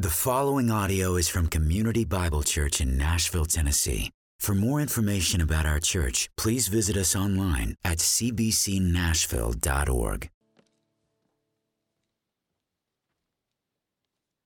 The 0.00 0.10
following 0.10 0.70
audio 0.70 1.16
is 1.16 1.28
from 1.28 1.48
Community 1.48 2.04
Bible 2.04 2.44
Church 2.44 2.80
in 2.80 2.96
Nashville, 2.96 3.46
Tennessee. 3.46 4.12
For 4.38 4.54
more 4.54 4.80
information 4.80 5.40
about 5.40 5.66
our 5.66 5.80
church, 5.80 6.30
please 6.36 6.68
visit 6.68 6.96
us 6.96 7.16
online 7.16 7.74
at 7.84 7.98
cbcnashville.org. 7.98 10.30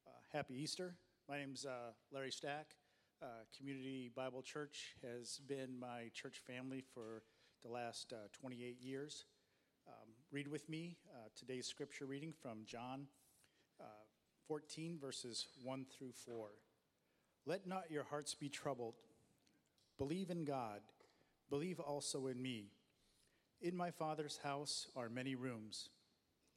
Uh, 0.07 0.11
happy 0.33 0.55
Easter. 0.55 0.95
My 1.29 1.37
name's 1.37 1.67
uh, 1.67 1.91
Larry 2.11 2.31
Stack. 2.31 2.75
Uh, 3.23 3.27
Community 3.55 4.11
Bible 4.17 4.41
Church 4.41 4.97
has 5.03 5.39
been 5.47 5.79
my 5.79 6.11
church 6.15 6.41
family 6.47 6.83
for 6.95 7.25
the 7.63 7.71
last 7.71 8.15
uh, 8.15 8.29
28 8.33 8.81
years. 8.81 9.27
Um, 9.87 10.15
read 10.31 10.49
with 10.49 10.67
me 10.71 10.97
uh, 11.15 11.29
today's 11.37 11.67
scripture 11.67 12.07
reading 12.07 12.33
from 12.33 12.65
John 12.65 13.07
uh, 13.79 13.85
14, 14.53 14.99
verses 15.01 15.47
1 15.65 15.87
through 15.97 16.13
4. 16.27 16.49
Let 17.47 17.67
not 17.67 17.91
your 17.91 18.05
hearts 18.05 18.35
be 18.35 18.51
troubled. 18.51 18.97
Believe 19.97 20.29
in 20.29 20.45
God. 20.45 20.81
Believe 21.49 21.81
also 21.81 22.27
in 22.27 22.43
me. 22.43 22.67
In 23.63 23.75
my 23.75 23.91
Father's 23.91 24.39
house 24.45 24.89
are 24.95 25.09
many 25.09 25.35
rooms. 25.37 25.89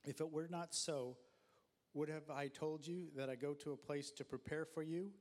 If 0.03 0.20
it 0.20 0.30
were 0.30 0.50
not 0.50 0.76
so, 0.76 1.16
would 1.94 2.09
have 2.09 2.30
I 2.30 2.50
told 2.50 2.86
you 2.86 3.08
that 3.16 3.30
I 3.30 3.36
go 3.36 3.53
to 3.53 3.72
a 3.72 3.77
place 3.77 4.12
to 4.12 4.25
prepare 4.25 4.66
for 4.66 4.84
you? 4.84 5.12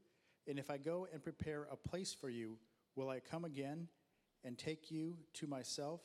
And 0.48 0.58
if 0.58 0.68
I 0.68 0.76
go 0.76 1.06
and 1.12 1.22
prepare 1.22 1.68
a 1.70 1.76
place 1.76 2.12
for 2.12 2.28
you, 2.28 2.58
will 2.96 3.08
I 3.08 3.20
come 3.20 3.44
again 3.44 3.86
and 4.42 4.58
take 4.58 4.90
you 4.90 5.14
to 5.34 5.46
myself, 5.46 6.00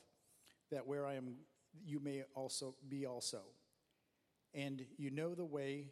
that 0.70 0.86
where 0.86 1.08
I 1.08 1.16
am, 1.16 1.34
you 1.84 2.00
may 2.00 2.26
also 2.36 2.76
be 2.88 3.08
also. 3.08 3.42
And 4.54 4.86
you 5.00 5.10
know 5.10 5.34
the 5.34 5.46
way 5.46 5.88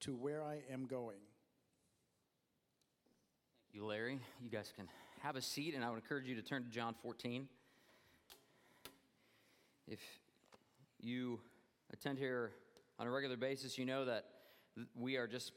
to 0.00 0.14
where 0.14 0.42
I 0.42 0.60
am 0.72 0.86
going. 0.86 1.18
you, 3.72 3.84
Larry. 3.84 4.18
You 4.42 4.48
guys 4.48 4.72
can 4.74 4.88
have 5.22 5.36
a 5.36 5.42
seat, 5.42 5.74
and 5.74 5.84
I 5.84 5.90
would 5.90 5.96
encourage 5.96 6.26
you 6.26 6.34
to 6.36 6.42
turn 6.42 6.64
to 6.64 6.70
John 6.70 6.94
14. 7.02 7.46
If 9.86 10.00
you 11.00 11.38
attend 11.92 12.18
here 12.18 12.52
on 12.98 13.06
a 13.06 13.10
regular 13.10 13.36
basis, 13.36 13.76
you 13.76 13.84
know 13.84 14.06
that 14.06 14.24
we 14.94 15.16
are 15.16 15.26
just 15.26 15.52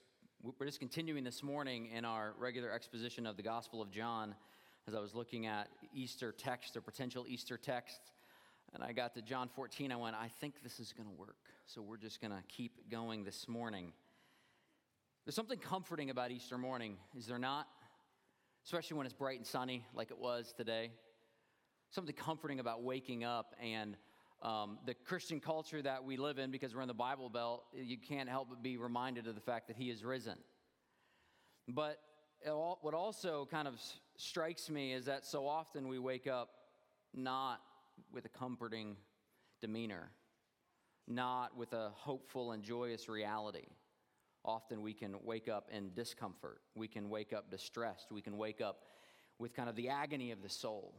we're 0.60 0.66
just 0.66 0.80
continuing 0.80 1.24
this 1.24 1.42
morning 1.42 1.88
in 1.96 2.04
our 2.04 2.34
regular 2.38 2.70
exposition 2.70 3.26
of 3.26 3.38
the 3.38 3.44
Gospel 3.44 3.82
of 3.82 3.92
John. 3.92 4.36
As 4.90 4.94
I 4.94 5.00
was 5.00 5.16
looking 5.16 5.46
at 5.46 5.70
Easter 5.94 6.34
text 6.34 6.76
or 6.76 6.82
potential 6.82 7.24
Easter 7.30 7.56
text, 7.56 8.02
and 8.74 8.84
I 8.84 8.92
got 8.92 9.14
to 9.14 9.22
John 9.22 9.48
14, 9.56 9.94
I 9.94 9.96
went, 9.96 10.18
I 10.18 10.30
think 10.42 10.56
this 10.62 10.82
is 10.82 10.92
going 10.92 11.08
to 11.08 11.16
work. 11.16 11.38
So 11.66 11.82
we're 11.82 11.96
just 11.96 12.20
going 12.20 12.32
to 12.32 12.44
keep 12.50 12.92
going 12.92 13.24
this 13.24 13.48
morning. 13.48 13.94
There's 15.26 15.36
something 15.36 15.58
comforting 15.58 16.10
about 16.10 16.32
Easter 16.32 16.58
morning, 16.58 16.98
is 17.18 17.28
there 17.28 17.40
not? 17.40 17.66
Especially 18.66 18.98
when 18.98 19.06
it's 19.06 19.16
bright 19.16 19.38
and 19.38 19.48
sunny 19.48 19.86
like 19.94 20.12
it 20.12 20.20
was 20.20 20.54
today. 20.58 20.92
Something 21.92 22.14
comforting 22.14 22.60
about 22.60 22.84
waking 22.84 23.24
up 23.24 23.56
and 23.62 23.96
um, 24.42 24.80
the 24.86 24.94
Christian 24.94 25.40
culture 25.40 25.82
that 25.82 26.04
we 26.04 26.18
live 26.18 26.40
in, 26.40 26.52
because 26.52 26.76
we're 26.76 26.82
in 26.82 26.90
the 26.90 26.94
Bible 26.94 27.30
Belt, 27.30 27.64
you 27.74 27.98
can't 27.98 28.28
help 28.28 28.50
but 28.50 28.62
be 28.62 28.76
reminded 28.76 29.26
of 29.26 29.36
the 29.36 29.42
fact 29.42 29.68
that 29.68 29.78
He 29.78 29.90
is 29.90 30.04
risen. 30.04 30.36
But 31.70 32.00
all, 32.46 32.80
what 32.82 32.94
also 32.94 33.48
kind 33.50 33.70
of 33.70 33.76
strikes 34.18 34.70
me 34.70 34.92
is 34.92 35.06
that 35.06 35.26
so 35.26 35.48
often 35.48 35.88
we 35.88 36.00
wake 36.00 36.28
up 36.28 36.50
not 37.14 37.62
with 38.12 38.26
a 38.26 38.30
comforting 38.30 38.98
demeanor, 39.62 40.12
not 41.08 41.56
with 41.56 41.72
a 41.72 41.92
hopeful 41.96 42.52
and 42.52 42.62
joyous 42.62 43.08
reality 43.08 43.68
often 44.46 44.82
we 44.82 44.94
can 44.94 45.16
wake 45.24 45.48
up 45.48 45.70
in 45.72 45.94
discomfort. 45.94 46.60
We 46.76 46.88
can 46.88 47.10
wake 47.10 47.34
up 47.34 47.50
distressed. 47.50 48.12
We 48.12 48.22
can 48.22 48.38
wake 48.38 48.62
up 48.62 48.84
with 49.40 49.54
kind 49.54 49.70
of 49.70 49.76
the 49.76 49.90
agony 49.90 50.32
of 50.32 50.42
the 50.42 50.50
soul. 50.50 50.94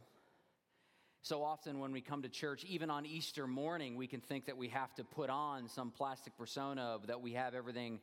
So 1.21 1.41
often, 1.41 1.79
when 1.79 1.91
we 1.91 2.01
come 2.01 2.21
to 2.21 2.29
church, 2.29 2.63
even 2.65 2.91
on 2.91 3.05
Easter 3.05 3.47
morning, 3.47 3.95
we 3.95 4.05
can 4.05 4.21
think 4.21 4.45
that 4.45 4.57
we 4.57 4.67
have 4.69 4.93
to 4.95 5.03
put 5.03 5.31
on 5.31 5.67
some 5.67 5.89
plastic 5.89 6.37
persona 6.37 6.81
of 6.81 7.07
that 7.07 7.21
we 7.21 7.33
have 7.33 7.55
everything 7.55 7.99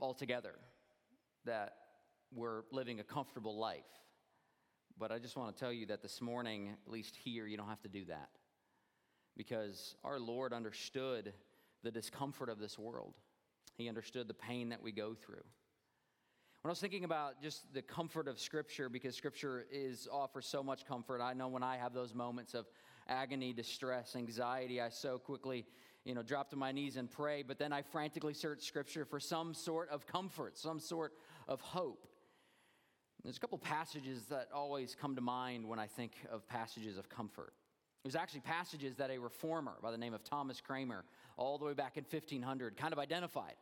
all 0.00 0.14
together, 0.14 0.54
that 1.44 1.74
we're 2.34 2.62
living 2.72 2.98
a 2.98 3.04
comfortable 3.04 3.56
life. 3.56 3.84
But 4.98 5.12
I 5.12 5.18
just 5.18 5.36
want 5.36 5.56
to 5.56 5.60
tell 5.60 5.72
you 5.72 5.86
that 5.86 6.02
this 6.02 6.20
morning, 6.20 6.70
at 6.84 6.92
least 6.92 7.14
here, 7.16 7.46
you 7.46 7.56
don't 7.56 7.68
have 7.68 7.82
to 7.82 7.88
do 7.88 8.04
that. 8.06 8.30
Because 9.36 9.94
our 10.02 10.18
Lord 10.18 10.52
understood 10.52 11.32
the 11.84 11.90
discomfort 11.90 12.48
of 12.48 12.58
this 12.58 12.78
world. 12.78 13.14
He 13.80 13.88
understood 13.88 14.28
the 14.28 14.34
pain 14.34 14.68
that 14.68 14.82
we 14.82 14.92
go 14.92 15.14
through. 15.14 15.42
When 16.62 16.68
I 16.68 16.72
was 16.72 16.80
thinking 16.80 17.04
about 17.04 17.40
just 17.40 17.72
the 17.72 17.80
comfort 17.80 18.28
of 18.28 18.38
Scripture, 18.38 18.90
because 18.90 19.16
Scripture 19.16 19.64
is 19.72 20.06
offers 20.12 20.44
so 20.44 20.62
much 20.62 20.84
comfort, 20.84 21.22
I 21.22 21.32
know 21.32 21.48
when 21.48 21.62
I 21.62 21.78
have 21.78 21.94
those 21.94 22.14
moments 22.14 22.52
of 22.52 22.66
agony, 23.08 23.54
distress, 23.54 24.14
anxiety, 24.14 24.78
I 24.78 24.90
so 24.90 25.18
quickly, 25.18 25.64
you 26.04 26.14
know, 26.14 26.22
drop 26.22 26.50
to 26.50 26.56
my 26.56 26.70
knees 26.70 26.96
and 26.96 27.10
pray. 27.10 27.42
But 27.42 27.58
then 27.58 27.72
I 27.72 27.80
frantically 27.80 28.34
search 28.34 28.62
Scripture 28.64 29.06
for 29.06 29.18
some 29.18 29.54
sort 29.54 29.88
of 29.88 30.06
comfort, 30.06 30.58
some 30.58 30.78
sort 30.78 31.14
of 31.48 31.62
hope. 31.62 32.06
There's 33.24 33.38
a 33.38 33.40
couple 33.40 33.56
passages 33.56 34.26
that 34.26 34.48
always 34.54 34.94
come 34.94 35.14
to 35.14 35.22
mind 35.22 35.66
when 35.66 35.78
I 35.78 35.86
think 35.86 36.12
of 36.30 36.46
passages 36.46 36.98
of 36.98 37.08
comfort. 37.08 37.54
There's 38.02 38.16
actually 38.16 38.40
passages 38.40 38.96
that 38.96 39.10
a 39.10 39.18
reformer 39.18 39.76
by 39.82 39.90
the 39.90 39.98
name 39.98 40.12
of 40.12 40.24
Thomas 40.24 40.60
Cranmer, 40.60 41.04
all 41.38 41.56
the 41.56 41.64
way 41.64 41.74
back 41.74 41.96
in 41.96 42.04
1500, 42.04 42.76
kind 42.76 42.92
of 42.92 42.98
identified 42.98 43.54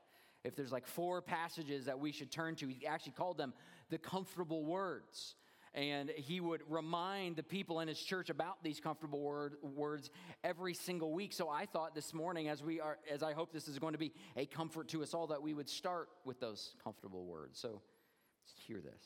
if 0.44 0.56
there's 0.56 0.72
like 0.72 0.86
four 0.86 1.20
passages 1.20 1.86
that 1.86 1.98
we 1.98 2.12
should 2.12 2.30
turn 2.30 2.54
to, 2.56 2.68
he 2.68 2.86
actually 2.86 3.12
called 3.12 3.38
them 3.38 3.52
the 3.90 3.98
comfortable 3.98 4.64
words. 4.64 5.34
And 5.74 6.10
he 6.10 6.40
would 6.40 6.62
remind 6.68 7.36
the 7.36 7.42
people 7.42 7.80
in 7.80 7.88
his 7.88 8.00
church 8.00 8.30
about 8.30 8.62
these 8.62 8.80
comfortable 8.80 9.20
word, 9.20 9.56
words 9.62 10.10
every 10.42 10.74
single 10.74 11.12
week. 11.12 11.32
So 11.32 11.48
I 11.48 11.66
thought 11.66 11.94
this 11.94 12.14
morning, 12.14 12.48
as 12.48 12.62
we 12.62 12.80
are, 12.80 12.98
as 13.10 13.22
I 13.22 13.32
hope 13.32 13.52
this 13.52 13.68
is 13.68 13.78
going 13.78 13.92
to 13.92 13.98
be 13.98 14.12
a 14.36 14.46
comfort 14.46 14.88
to 14.88 15.02
us 15.02 15.12
all, 15.12 15.26
that 15.28 15.42
we 15.42 15.54
would 15.54 15.68
start 15.68 16.08
with 16.24 16.40
those 16.40 16.74
comfortable 16.82 17.26
words. 17.26 17.58
So 17.60 17.68
let's 17.68 18.66
hear 18.66 18.80
this. 18.80 19.02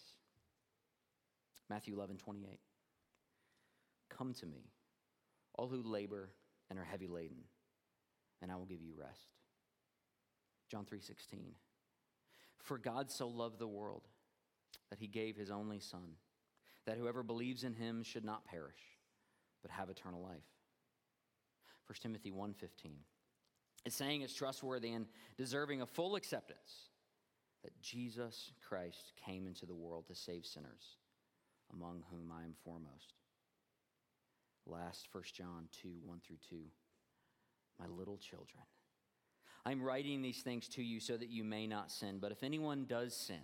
Matthew 1.68 1.94
11, 1.94 2.18
28. 2.18 2.60
Come 4.16 4.34
to 4.34 4.46
me, 4.46 4.70
all 5.54 5.68
who 5.68 5.82
labor 5.82 6.30
and 6.70 6.78
are 6.78 6.84
heavy 6.84 7.08
laden, 7.08 7.44
and 8.40 8.52
I 8.52 8.56
will 8.56 8.66
give 8.66 8.82
you 8.82 8.92
rest. 8.96 9.41
John 10.72 10.86
3:16. 10.86 11.54
For 12.56 12.78
God 12.78 13.10
so 13.10 13.28
loved 13.28 13.58
the 13.58 13.68
world 13.68 14.08
that 14.88 14.98
he 14.98 15.06
gave 15.06 15.36
his 15.36 15.50
only 15.50 15.80
son 15.80 16.16
that 16.86 16.96
whoever 16.96 17.22
believes 17.22 17.62
in 17.62 17.74
him 17.74 18.02
should 18.02 18.24
not 18.24 18.46
perish 18.46 18.80
but 19.60 19.70
have 19.70 19.90
eternal 19.90 20.22
life. 20.22 20.48
1 21.84 22.00
Timothy 22.00 22.30
1:15. 22.30 23.04
It's 23.84 23.94
saying 23.94 24.22
it's 24.22 24.32
trustworthy 24.32 24.92
and 24.92 25.06
deserving 25.36 25.82
of 25.82 25.90
full 25.90 26.16
acceptance 26.16 26.88
that 27.62 27.78
Jesus 27.82 28.52
Christ 28.62 29.12
came 29.14 29.46
into 29.46 29.66
the 29.66 29.74
world 29.74 30.06
to 30.06 30.14
save 30.14 30.46
sinners, 30.46 30.96
among 31.70 32.02
whom 32.04 32.32
I 32.32 32.44
am 32.44 32.54
foremost. 32.54 33.12
Last 34.64 35.06
1 35.12 35.34
John 35.34 35.68
2 35.70 36.00
1 36.02 36.20
through 36.20 36.38
2. 36.48 36.72
My 37.78 37.88
little 37.88 38.16
children, 38.16 38.64
I'm 39.64 39.82
writing 39.82 40.22
these 40.22 40.42
things 40.42 40.68
to 40.68 40.82
you 40.82 40.98
so 41.00 41.16
that 41.16 41.28
you 41.28 41.44
may 41.44 41.66
not 41.66 41.90
sin. 41.90 42.18
But 42.20 42.32
if 42.32 42.42
anyone 42.42 42.84
does 42.88 43.14
sin, 43.14 43.42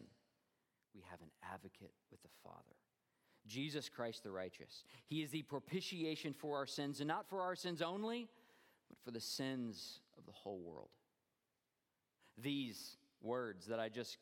we 0.94 1.02
have 1.10 1.20
an 1.20 1.30
advocate 1.52 1.92
with 2.10 2.22
the 2.22 2.28
Father. 2.42 2.76
Jesus 3.46 3.88
Christ 3.88 4.24
the 4.24 4.30
righteous. 4.30 4.84
He 5.06 5.22
is 5.22 5.30
the 5.30 5.42
propitiation 5.42 6.34
for 6.34 6.56
our 6.56 6.66
sins, 6.66 7.00
and 7.00 7.08
not 7.08 7.28
for 7.28 7.40
our 7.40 7.54
sins 7.54 7.80
only, 7.80 8.28
but 8.88 8.98
for 9.04 9.10
the 9.10 9.20
sins 9.20 10.00
of 10.18 10.26
the 10.26 10.32
whole 10.32 10.60
world. 10.60 10.90
These 12.36 12.96
words 13.22 13.66
that 13.66 13.80
I 13.80 13.88
just 13.88 14.18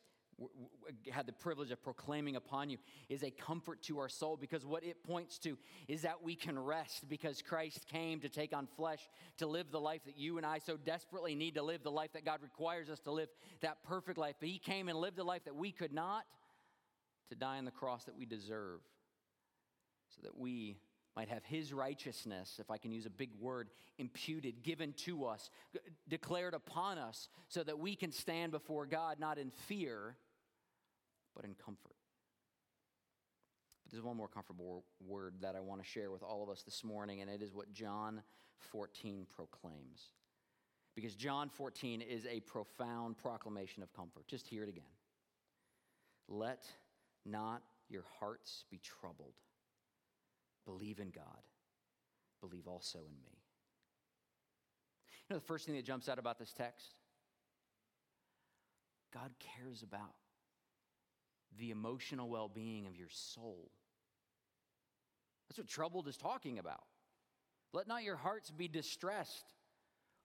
had 1.10 1.26
the 1.26 1.32
privilege 1.32 1.70
of 1.70 1.82
proclaiming 1.82 2.36
upon 2.36 2.68
you 2.68 2.78
is 3.08 3.22
a 3.22 3.30
comfort 3.30 3.82
to 3.82 3.98
our 3.98 4.08
soul 4.08 4.36
because 4.36 4.66
what 4.66 4.84
it 4.84 5.02
points 5.02 5.38
to 5.38 5.56
is 5.88 6.02
that 6.02 6.22
we 6.22 6.34
can 6.34 6.58
rest 6.58 7.08
because 7.08 7.40
Christ 7.42 7.86
came 7.90 8.20
to 8.20 8.28
take 8.28 8.54
on 8.54 8.66
flesh 8.76 9.08
to 9.38 9.46
live 9.46 9.70
the 9.70 9.80
life 9.80 10.04
that 10.04 10.18
you 10.18 10.36
and 10.36 10.44
I 10.44 10.58
so 10.58 10.76
desperately 10.76 11.34
need 11.34 11.54
to 11.54 11.62
live, 11.62 11.82
the 11.82 11.90
life 11.90 12.12
that 12.12 12.24
God 12.24 12.40
requires 12.42 12.90
us 12.90 13.00
to 13.00 13.12
live, 13.12 13.28
that 13.60 13.82
perfect 13.84 14.18
life. 14.18 14.36
But 14.38 14.48
He 14.48 14.58
came 14.58 14.88
and 14.88 14.98
lived 14.98 15.16
the 15.16 15.24
life 15.24 15.44
that 15.44 15.56
we 15.56 15.72
could 15.72 15.92
not, 15.92 16.24
to 17.30 17.34
die 17.34 17.58
on 17.58 17.64
the 17.64 17.70
cross 17.70 18.04
that 18.04 18.16
we 18.16 18.26
deserve, 18.26 18.80
so 20.10 20.20
that 20.22 20.36
we 20.36 20.76
might 21.16 21.28
have 21.30 21.44
his 21.44 21.72
righteousness, 21.72 22.58
if 22.60 22.70
I 22.70 22.76
can 22.76 22.92
use 22.92 23.06
a 23.06 23.10
big 23.10 23.30
word, 23.40 23.70
imputed, 23.96 24.62
given 24.62 24.92
to 25.04 25.24
us, 25.24 25.50
declared 26.08 26.52
upon 26.52 26.98
us, 26.98 27.28
so 27.48 27.62
that 27.64 27.78
we 27.78 27.96
can 27.96 28.12
stand 28.12 28.52
before 28.52 28.84
God 28.84 29.18
not 29.18 29.38
in 29.38 29.50
fear, 29.50 30.16
but 31.36 31.44
in 31.44 31.54
comfort. 31.54 31.94
But 33.84 33.92
there's 33.92 34.02
one 34.02 34.16
more 34.16 34.28
comfortable 34.28 34.84
word 35.06 35.34
that 35.42 35.54
I 35.54 35.60
want 35.60 35.82
to 35.82 35.86
share 35.86 36.10
with 36.10 36.22
all 36.22 36.42
of 36.42 36.48
us 36.48 36.62
this 36.62 36.82
morning, 36.82 37.20
and 37.20 37.30
it 37.30 37.42
is 37.42 37.54
what 37.54 37.72
John 37.72 38.22
14 38.72 39.26
proclaims. 39.36 40.12
Because 40.96 41.14
John 41.14 41.50
14 41.50 42.00
is 42.00 42.26
a 42.26 42.40
profound 42.40 43.18
proclamation 43.18 43.82
of 43.82 43.92
comfort. 43.92 44.26
Just 44.26 44.48
hear 44.48 44.62
it 44.62 44.70
again. 44.70 44.84
Let 46.26 46.64
not 47.26 47.62
your 47.88 48.04
hearts 48.18 48.64
be 48.70 48.78
troubled. 48.78 49.34
Believe 50.64 50.98
in 50.98 51.10
God. 51.10 51.24
Believe 52.40 52.66
also 52.66 52.98
in 52.98 53.14
me. 53.22 53.38
You 55.28 55.34
know, 55.34 55.38
the 55.38 55.44
first 55.44 55.66
thing 55.66 55.76
that 55.76 55.84
jumps 55.84 56.08
out 56.08 56.18
about 56.18 56.38
this 56.38 56.52
text 56.52 56.94
God 59.12 59.30
cares 59.38 59.82
about 59.82 60.14
the 61.58 61.70
emotional 61.70 62.28
well 62.28 62.48
being 62.48 62.86
of 62.86 62.96
your 62.96 63.08
soul. 63.10 63.70
That's 65.48 65.58
what 65.58 65.68
troubled 65.68 66.08
is 66.08 66.16
talking 66.16 66.58
about. 66.58 66.84
Let 67.72 67.86
not 67.88 68.02
your 68.02 68.16
hearts 68.16 68.50
be 68.50 68.68
distressed. 68.68 69.54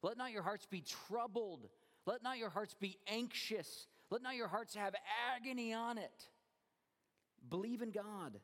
Let 0.01 0.17
not 0.17 0.31
your 0.31 0.43
hearts 0.43 0.65
be 0.65 0.83
troubled. 1.07 1.67
Let 2.05 2.23
not 2.23 2.37
your 2.37 2.49
hearts 2.49 2.73
be 2.73 2.97
anxious. 3.07 3.87
Let 4.09 4.23
not 4.23 4.35
your 4.35 4.47
hearts 4.47 4.75
have 4.75 4.95
agony 5.35 5.73
on 5.73 5.97
it. 5.97 6.27
Believe 7.49 7.81
in 7.81 7.91
God. 7.91 8.39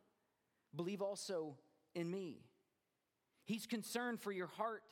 Believe 0.75 1.01
also 1.01 1.56
in 1.95 2.10
me. 2.10 2.42
He's 3.45 3.66
concerned 3.66 4.19
for 4.19 4.31
your 4.31 4.48
heart 4.48 4.83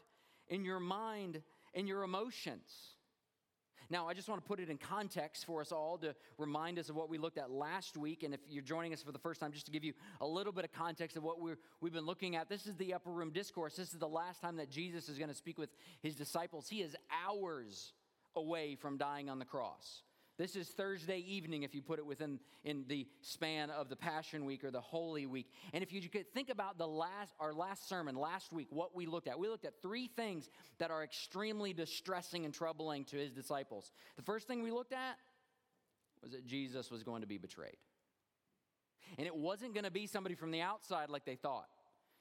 and 0.49 0.65
your 0.65 0.79
mind 0.79 1.41
and 1.73 1.87
your 1.87 2.03
emotions. 2.03 2.94
Now, 3.89 4.07
I 4.07 4.13
just 4.13 4.27
want 4.27 4.41
to 4.41 4.47
put 4.47 4.59
it 4.59 4.69
in 4.69 4.77
context 4.77 5.45
for 5.45 5.61
us 5.61 5.71
all 5.71 5.97
to 5.99 6.15
remind 6.37 6.79
us 6.79 6.89
of 6.89 6.95
what 6.95 7.09
we 7.09 7.17
looked 7.17 7.37
at 7.37 7.51
last 7.51 7.97
week. 7.97 8.23
And 8.23 8.33
if 8.33 8.39
you're 8.49 8.63
joining 8.63 8.93
us 8.93 9.03
for 9.03 9.11
the 9.11 9.19
first 9.19 9.39
time, 9.39 9.51
just 9.51 9.65
to 9.67 9.71
give 9.71 9.83
you 9.83 9.93
a 10.21 10.27
little 10.27 10.53
bit 10.53 10.65
of 10.65 10.71
context 10.71 11.17
of 11.17 11.23
what 11.23 11.41
we 11.41 11.51
have 11.51 11.93
been 11.93 12.05
looking 12.05 12.35
at, 12.35 12.49
this 12.49 12.67
is 12.67 12.75
the 12.75 12.93
upper 12.93 13.11
room 13.11 13.31
discourse. 13.31 13.75
This 13.75 13.93
is 13.93 13.99
the 13.99 14.07
last 14.07 14.41
time 14.41 14.57
that 14.57 14.69
Jesus 14.69 15.09
is 15.09 15.17
going 15.17 15.29
to 15.29 15.35
speak 15.35 15.57
with 15.57 15.69
his 16.01 16.15
disciples. 16.15 16.67
He 16.67 16.81
is 16.81 16.95
hours 17.25 17.93
away 18.35 18.75
from 18.75 18.97
dying 18.97 19.29
on 19.29 19.39
the 19.39 19.45
cross. 19.45 20.01
This 20.37 20.57
is 20.57 20.67
Thursday 20.67 21.19
evening 21.19 21.63
if 21.63 21.73
you 21.73 21.81
put 21.81 21.97
it 21.97 22.05
within 22.05 22.39
in 22.65 22.83
the 22.89 23.07
span 23.21 23.69
of 23.69 23.87
the 23.87 23.95
Passion 23.95 24.43
Week 24.43 24.65
or 24.65 24.71
the 24.71 24.81
Holy 24.81 25.25
Week. 25.25 25.47
And 25.73 25.81
if 25.81 25.93
you 25.93 26.01
could 26.09 26.33
think 26.33 26.49
about 26.49 26.77
the 26.77 26.87
last 26.87 27.33
our 27.39 27.53
last 27.53 27.87
sermon 27.87 28.15
last 28.15 28.51
week, 28.51 28.67
what 28.69 28.93
we 28.93 29.05
looked 29.05 29.27
at. 29.29 29.39
We 29.39 29.47
looked 29.47 29.63
at 29.63 29.81
three 29.81 30.07
things 30.07 30.49
that 30.79 30.91
are 30.91 31.03
extremely 31.03 31.71
distressing 31.71 32.43
and 32.43 32.53
troubling 32.53 33.05
to 33.05 33.17
his 33.17 33.31
disciples. 33.31 33.91
The 34.17 34.23
first 34.23 34.45
thing 34.45 34.61
we 34.61 34.71
looked 34.71 34.93
at 34.93 35.17
was 36.21 36.31
that 36.33 36.45
Jesus 36.45 36.91
was 36.91 37.03
going 37.03 37.21
to 37.21 37.27
be 37.27 37.37
betrayed. 37.37 37.77
And 39.17 39.27
it 39.27 39.35
wasn't 39.35 39.73
going 39.73 39.85
to 39.85 39.91
be 39.91 40.07
somebody 40.07 40.35
from 40.35 40.51
the 40.51 40.61
outside 40.61 41.09
like 41.09 41.23
they 41.23 41.35
thought. 41.35 41.67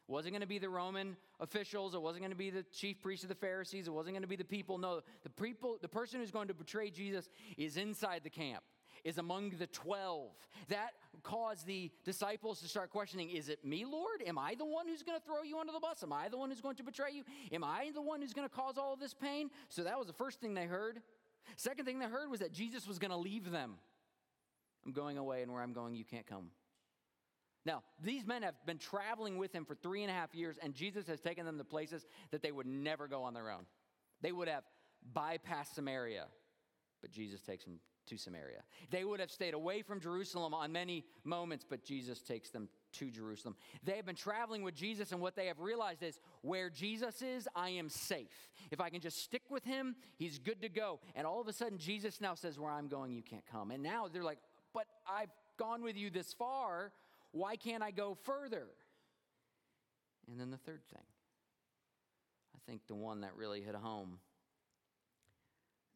It 0.06 0.12
wasn't 0.12 0.32
going 0.32 0.42
to 0.42 0.46
be 0.46 0.58
the 0.58 0.68
Roman 0.68 1.16
officials. 1.40 1.94
It 1.94 2.02
wasn't 2.02 2.22
going 2.22 2.30
to 2.30 2.36
be 2.36 2.50
the 2.50 2.64
chief 2.64 3.00
priests 3.00 3.24
of 3.24 3.30
the 3.30 3.34
Pharisees. 3.34 3.86
It 3.86 3.92
wasn't 3.92 4.14
going 4.14 4.22
to 4.22 4.28
be 4.28 4.36
the 4.36 4.44
people. 4.44 4.76
No, 4.76 5.00
the 5.22 5.30
people, 5.30 5.78
the 5.80 5.88
person 5.88 6.20
who's 6.20 6.30
going 6.30 6.48
to 6.48 6.54
betray 6.54 6.90
Jesus 6.90 7.30
is 7.56 7.78
inside 7.78 8.20
the 8.22 8.30
camp, 8.30 8.62
is 9.02 9.16
among 9.16 9.50
the 9.58 9.66
12. 9.66 10.30
That 10.68 10.90
caused 11.22 11.66
the 11.66 11.90
disciples 12.04 12.60
to 12.60 12.68
start 12.68 12.90
questioning 12.90 13.30
Is 13.30 13.48
it 13.48 13.64
me, 13.64 13.86
Lord? 13.86 14.22
Am 14.26 14.38
I 14.38 14.54
the 14.56 14.66
one 14.66 14.86
who's 14.86 15.02
going 15.02 15.18
to 15.18 15.24
throw 15.24 15.42
you 15.42 15.58
under 15.58 15.72
the 15.72 15.80
bus? 15.80 16.02
Am 16.02 16.12
I 16.12 16.28
the 16.28 16.36
one 16.36 16.50
who's 16.50 16.60
going 16.60 16.76
to 16.76 16.82
betray 16.82 17.12
you? 17.12 17.24
Am 17.50 17.64
I 17.64 17.90
the 17.94 18.02
one 18.02 18.20
who's 18.20 18.34
going 18.34 18.48
to 18.48 18.54
cause 18.54 18.76
all 18.76 18.92
of 18.92 19.00
this 19.00 19.14
pain? 19.14 19.48
So 19.70 19.84
that 19.84 19.98
was 19.98 20.06
the 20.06 20.12
first 20.12 20.38
thing 20.38 20.52
they 20.52 20.66
heard. 20.66 21.00
Second 21.56 21.86
thing 21.86 21.98
they 21.98 22.06
heard 22.06 22.30
was 22.30 22.40
that 22.40 22.52
Jesus 22.52 22.86
was 22.86 22.98
going 22.98 23.10
to 23.10 23.16
leave 23.16 23.50
them. 23.50 23.76
I'm 24.84 24.92
going 24.92 25.16
away, 25.16 25.40
and 25.42 25.50
where 25.50 25.62
I'm 25.62 25.72
going, 25.72 25.94
you 25.94 26.04
can't 26.04 26.26
come. 26.26 26.50
Now, 27.66 27.82
these 28.02 28.26
men 28.26 28.42
have 28.42 28.54
been 28.66 28.78
traveling 28.78 29.38
with 29.38 29.52
him 29.52 29.64
for 29.64 29.74
three 29.74 30.02
and 30.02 30.10
a 30.10 30.14
half 30.14 30.34
years, 30.34 30.56
and 30.62 30.74
Jesus 30.74 31.06
has 31.06 31.20
taken 31.20 31.46
them 31.46 31.58
to 31.58 31.64
places 31.64 32.06
that 32.30 32.42
they 32.42 32.52
would 32.52 32.66
never 32.66 33.08
go 33.08 33.22
on 33.22 33.34
their 33.34 33.50
own. 33.50 33.64
They 34.20 34.32
would 34.32 34.48
have 34.48 34.64
bypassed 35.14 35.74
Samaria, 35.74 36.26
but 37.00 37.10
Jesus 37.10 37.40
takes 37.40 37.64
them 37.64 37.80
to 38.06 38.18
Samaria. 38.18 38.62
They 38.90 39.04
would 39.04 39.20
have 39.20 39.30
stayed 39.30 39.54
away 39.54 39.82
from 39.82 40.00
Jerusalem 40.00 40.52
on 40.52 40.72
many 40.72 41.04
moments, 41.24 41.64
but 41.68 41.82
Jesus 41.82 42.20
takes 42.20 42.50
them 42.50 42.68
to 42.92 43.10
Jerusalem. 43.10 43.56
They 43.82 43.96
have 43.96 44.06
been 44.06 44.14
traveling 44.14 44.62
with 44.62 44.74
Jesus, 44.74 45.12
and 45.12 45.20
what 45.20 45.34
they 45.34 45.46
have 45.46 45.60
realized 45.60 46.02
is 46.02 46.20
where 46.42 46.68
Jesus 46.70 47.22
is, 47.22 47.48
I 47.56 47.70
am 47.70 47.88
safe. 47.88 48.50
If 48.70 48.80
I 48.80 48.90
can 48.90 49.00
just 49.00 49.22
stick 49.22 49.42
with 49.50 49.64
him, 49.64 49.96
he's 50.16 50.38
good 50.38 50.60
to 50.62 50.68
go. 50.68 51.00
And 51.14 51.26
all 51.26 51.40
of 51.40 51.48
a 51.48 51.52
sudden, 51.52 51.78
Jesus 51.78 52.20
now 52.20 52.34
says, 52.34 52.58
Where 52.58 52.70
I'm 52.70 52.88
going, 52.88 53.12
you 53.12 53.22
can't 53.22 53.46
come. 53.50 53.70
And 53.70 53.82
now 53.82 54.08
they're 54.12 54.22
like, 54.22 54.38
But 54.74 54.84
I've 55.08 55.30
gone 55.56 55.82
with 55.82 55.96
you 55.96 56.10
this 56.10 56.32
far. 56.32 56.92
Why 57.34 57.56
can't 57.56 57.82
I 57.82 57.90
go 57.90 58.16
further? 58.22 58.68
And 60.30 60.38
then 60.38 60.52
the 60.52 60.56
third 60.56 60.82
thing, 60.92 61.02
I 62.54 62.58
think 62.64 62.86
the 62.86 62.94
one 62.94 63.22
that 63.22 63.34
really 63.36 63.60
hit 63.60 63.74
home. 63.74 64.20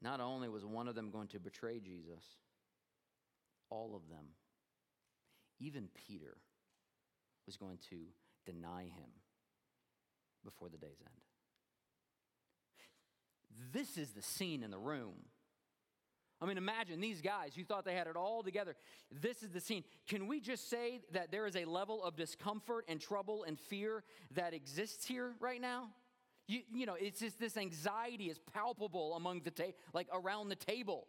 Not 0.02 0.20
only 0.20 0.48
was 0.48 0.64
one 0.64 0.88
of 0.88 0.96
them 0.96 1.12
going 1.12 1.28
to 1.28 1.38
betray 1.38 1.78
Jesus, 1.78 2.24
all 3.70 3.94
of 3.94 4.08
them, 4.08 4.24
even 5.60 5.88
Peter, 6.08 6.36
was 7.46 7.56
going 7.56 7.78
to 7.90 7.96
deny 8.44 8.82
him 8.82 9.10
before 10.44 10.68
the 10.68 10.76
day's 10.76 11.00
end. 11.00 11.22
This 13.72 13.96
is 13.96 14.10
the 14.10 14.22
scene 14.22 14.64
in 14.64 14.72
the 14.72 14.78
room. 14.78 15.14
I 16.40 16.46
mean, 16.46 16.56
imagine 16.56 17.00
these 17.00 17.20
guys 17.20 17.54
who 17.56 17.64
thought 17.64 17.84
they 17.84 17.94
had 17.94 18.06
it 18.06 18.16
all 18.16 18.42
together. 18.42 18.76
This 19.10 19.42
is 19.42 19.50
the 19.50 19.60
scene. 19.60 19.82
Can 20.06 20.28
we 20.28 20.40
just 20.40 20.70
say 20.70 21.00
that 21.12 21.32
there 21.32 21.46
is 21.46 21.56
a 21.56 21.64
level 21.64 22.04
of 22.04 22.14
discomfort 22.14 22.84
and 22.88 23.00
trouble 23.00 23.44
and 23.44 23.58
fear 23.58 24.04
that 24.34 24.54
exists 24.54 25.04
here 25.04 25.34
right 25.40 25.60
now? 25.60 25.88
You, 26.46 26.60
you 26.72 26.86
know, 26.86 26.94
it's 26.98 27.20
just 27.20 27.40
this 27.40 27.56
anxiety 27.56 28.30
is 28.30 28.38
palpable 28.38 29.14
among 29.16 29.40
the 29.40 29.50
ta- 29.50 29.74
like 29.92 30.06
around 30.12 30.48
the 30.48 30.56
table. 30.56 31.08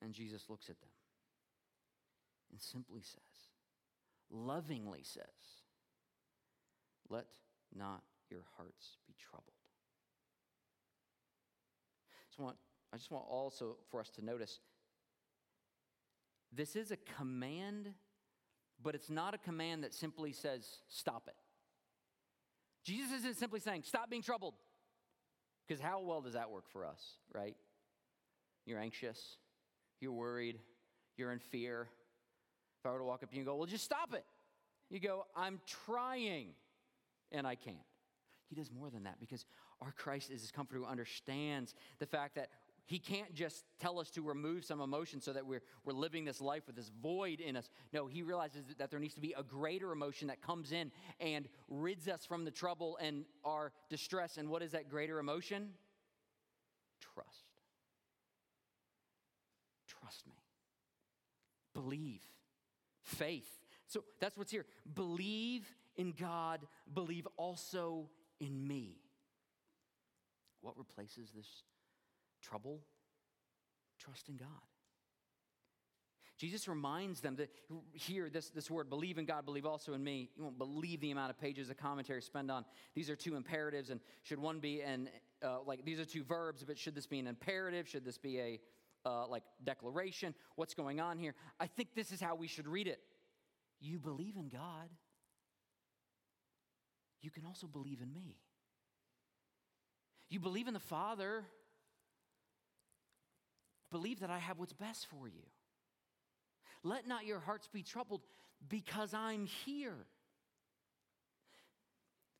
And 0.00 0.14
Jesus 0.14 0.44
looks 0.48 0.70
at 0.70 0.80
them 0.80 0.90
and 2.50 2.60
simply 2.60 3.02
says, 3.02 3.50
lovingly 4.30 5.02
says, 5.02 5.24
Let 7.10 7.26
not 7.74 8.02
your 8.30 8.44
hearts 8.56 8.96
be 9.06 9.14
troubled. 9.18 9.52
So 12.30 12.42
I 12.42 12.46
want 12.46 12.56
I 12.92 12.96
just 12.96 13.10
want 13.10 13.24
also 13.28 13.76
for 13.90 14.00
us 14.00 14.10
to 14.10 14.24
notice 14.24 14.60
this 16.52 16.76
is 16.76 16.90
a 16.90 16.96
command, 17.18 17.92
but 18.82 18.94
it's 18.94 19.10
not 19.10 19.34
a 19.34 19.38
command 19.38 19.84
that 19.84 19.92
simply 19.92 20.32
says, 20.32 20.66
stop 20.88 21.24
it. 21.28 21.34
Jesus 22.84 23.18
isn't 23.18 23.36
simply 23.36 23.60
saying, 23.60 23.82
stop 23.84 24.08
being 24.08 24.22
troubled. 24.22 24.54
Because 25.66 25.82
how 25.82 26.00
well 26.00 26.22
does 26.22 26.32
that 26.32 26.50
work 26.50 26.64
for 26.72 26.86
us, 26.86 27.02
right? 27.34 27.54
You're 28.64 28.78
anxious, 28.78 29.36
you're 30.00 30.12
worried, 30.12 30.58
you're 31.16 31.32
in 31.32 31.38
fear. 31.38 31.88
If 32.80 32.86
I 32.86 32.92
were 32.92 32.98
to 32.98 33.04
walk 33.04 33.22
up 33.22 33.30
to 33.30 33.36
you 33.36 33.40
and 33.40 33.46
go, 33.46 33.56
well, 33.56 33.66
just 33.66 33.84
stop 33.84 34.14
it. 34.14 34.24
You 34.88 35.00
go, 35.00 35.26
I'm 35.36 35.60
trying, 35.84 36.48
and 37.30 37.46
I 37.46 37.54
can't. 37.54 37.76
He 38.48 38.54
does 38.54 38.70
more 38.72 38.88
than 38.88 39.02
that 39.04 39.20
because 39.20 39.44
our 39.82 39.92
Christ 39.92 40.30
is 40.30 40.40
this 40.40 40.50
comforter 40.50 40.80
who 40.80 40.86
understands 40.86 41.74
the 41.98 42.06
fact 42.06 42.36
that 42.36 42.48
he 42.88 42.98
can't 42.98 43.34
just 43.34 43.66
tell 43.78 44.00
us 44.00 44.08
to 44.12 44.22
remove 44.22 44.64
some 44.64 44.80
emotion 44.80 45.20
so 45.20 45.34
that 45.34 45.44
we're, 45.44 45.60
we're 45.84 45.92
living 45.92 46.24
this 46.24 46.40
life 46.40 46.62
with 46.66 46.74
this 46.74 46.90
void 47.02 47.38
in 47.38 47.54
us. 47.54 47.68
No, 47.92 48.06
he 48.06 48.22
realizes 48.22 48.64
that 48.78 48.90
there 48.90 48.98
needs 48.98 49.12
to 49.16 49.20
be 49.20 49.34
a 49.36 49.42
greater 49.42 49.92
emotion 49.92 50.28
that 50.28 50.40
comes 50.40 50.72
in 50.72 50.90
and 51.20 51.50
rids 51.68 52.08
us 52.08 52.24
from 52.24 52.46
the 52.46 52.50
trouble 52.50 52.96
and 52.98 53.26
our 53.44 53.72
distress. 53.90 54.38
And 54.38 54.48
what 54.48 54.62
is 54.62 54.72
that 54.72 54.88
greater 54.88 55.18
emotion? 55.18 55.68
Trust. 57.14 57.44
Trust 59.86 60.26
me. 60.26 60.40
Believe. 61.74 62.22
Faith. 63.02 63.60
So 63.86 64.02
that's 64.18 64.38
what's 64.38 64.50
here. 64.50 64.64
Believe 64.94 65.66
in 65.98 66.14
God, 66.18 66.66
believe 66.94 67.28
also 67.36 68.08
in 68.40 68.66
me. 68.66 69.02
What 70.62 70.78
replaces 70.78 71.28
this 71.36 71.64
trouble, 72.42 72.80
trust 73.98 74.28
in 74.28 74.36
God. 74.36 74.48
Jesus 76.38 76.68
reminds 76.68 77.20
them 77.20 77.34
that 77.36 77.50
here, 77.92 78.30
this, 78.30 78.50
this 78.50 78.70
word, 78.70 78.88
believe 78.88 79.18
in 79.18 79.24
God, 79.24 79.44
believe 79.44 79.66
also 79.66 79.92
in 79.94 80.04
me. 80.04 80.30
You 80.36 80.44
won't 80.44 80.56
believe 80.56 81.00
the 81.00 81.10
amount 81.10 81.30
of 81.30 81.40
pages 81.40 81.68
of 81.68 81.76
commentary 81.76 82.22
spent 82.22 82.48
on. 82.48 82.64
These 82.94 83.10
are 83.10 83.16
two 83.16 83.34
imperatives, 83.34 83.90
and 83.90 84.00
should 84.22 84.38
one 84.38 84.60
be 84.60 84.80
an, 84.80 85.08
uh, 85.44 85.62
like, 85.66 85.84
these 85.84 85.98
are 85.98 86.04
two 86.04 86.22
verbs, 86.22 86.62
but 86.62 86.78
should 86.78 86.94
this 86.94 87.08
be 87.08 87.18
an 87.18 87.26
imperative? 87.26 87.88
Should 87.88 88.04
this 88.04 88.18
be 88.18 88.38
a, 88.38 88.60
uh, 89.04 89.26
like, 89.26 89.42
declaration? 89.64 90.32
What's 90.54 90.74
going 90.74 91.00
on 91.00 91.18
here? 91.18 91.34
I 91.58 91.66
think 91.66 91.96
this 91.96 92.12
is 92.12 92.20
how 92.20 92.36
we 92.36 92.46
should 92.46 92.68
read 92.68 92.86
it. 92.86 93.00
You 93.80 93.98
believe 93.98 94.36
in 94.36 94.48
God, 94.48 94.90
you 97.20 97.32
can 97.32 97.44
also 97.46 97.66
believe 97.66 98.00
in 98.00 98.12
me. 98.12 98.36
You 100.30 100.38
believe 100.38 100.68
in 100.68 100.74
the 100.74 100.80
Father, 100.80 101.44
Believe 103.90 104.20
that 104.20 104.30
I 104.30 104.38
have 104.38 104.58
what's 104.58 104.72
best 104.72 105.06
for 105.06 105.28
you. 105.28 105.42
Let 106.82 107.06
not 107.06 107.26
your 107.26 107.40
hearts 107.40 107.68
be 107.72 107.82
troubled 107.82 108.22
because 108.68 109.14
I'm 109.14 109.46
here. 109.64 110.06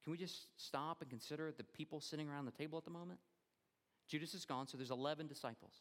Can 0.04 0.12
we 0.12 0.18
just 0.18 0.46
stop 0.56 1.02
and 1.02 1.10
consider 1.10 1.52
the 1.56 1.64
people 1.64 2.00
sitting 2.00 2.28
around 2.28 2.46
the 2.46 2.52
table 2.52 2.78
at 2.78 2.84
the 2.84 2.90
moment? 2.90 3.18
Judas 4.08 4.34
is 4.34 4.44
gone, 4.44 4.66
so 4.66 4.76
there's 4.76 4.90
11 4.90 5.26
disciples. 5.26 5.74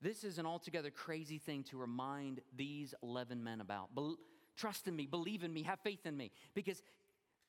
This 0.00 0.22
is 0.22 0.38
an 0.38 0.46
altogether 0.46 0.90
crazy 0.90 1.38
thing 1.38 1.64
to 1.64 1.78
remind 1.78 2.40
these 2.54 2.94
11 3.02 3.42
men 3.42 3.60
about. 3.60 3.94
Bel- 3.94 4.18
trust 4.56 4.86
in 4.86 4.94
me, 4.94 5.06
believe 5.06 5.42
in 5.42 5.52
me, 5.52 5.62
have 5.62 5.80
faith 5.80 6.04
in 6.06 6.16
me. 6.16 6.30
Because 6.54 6.82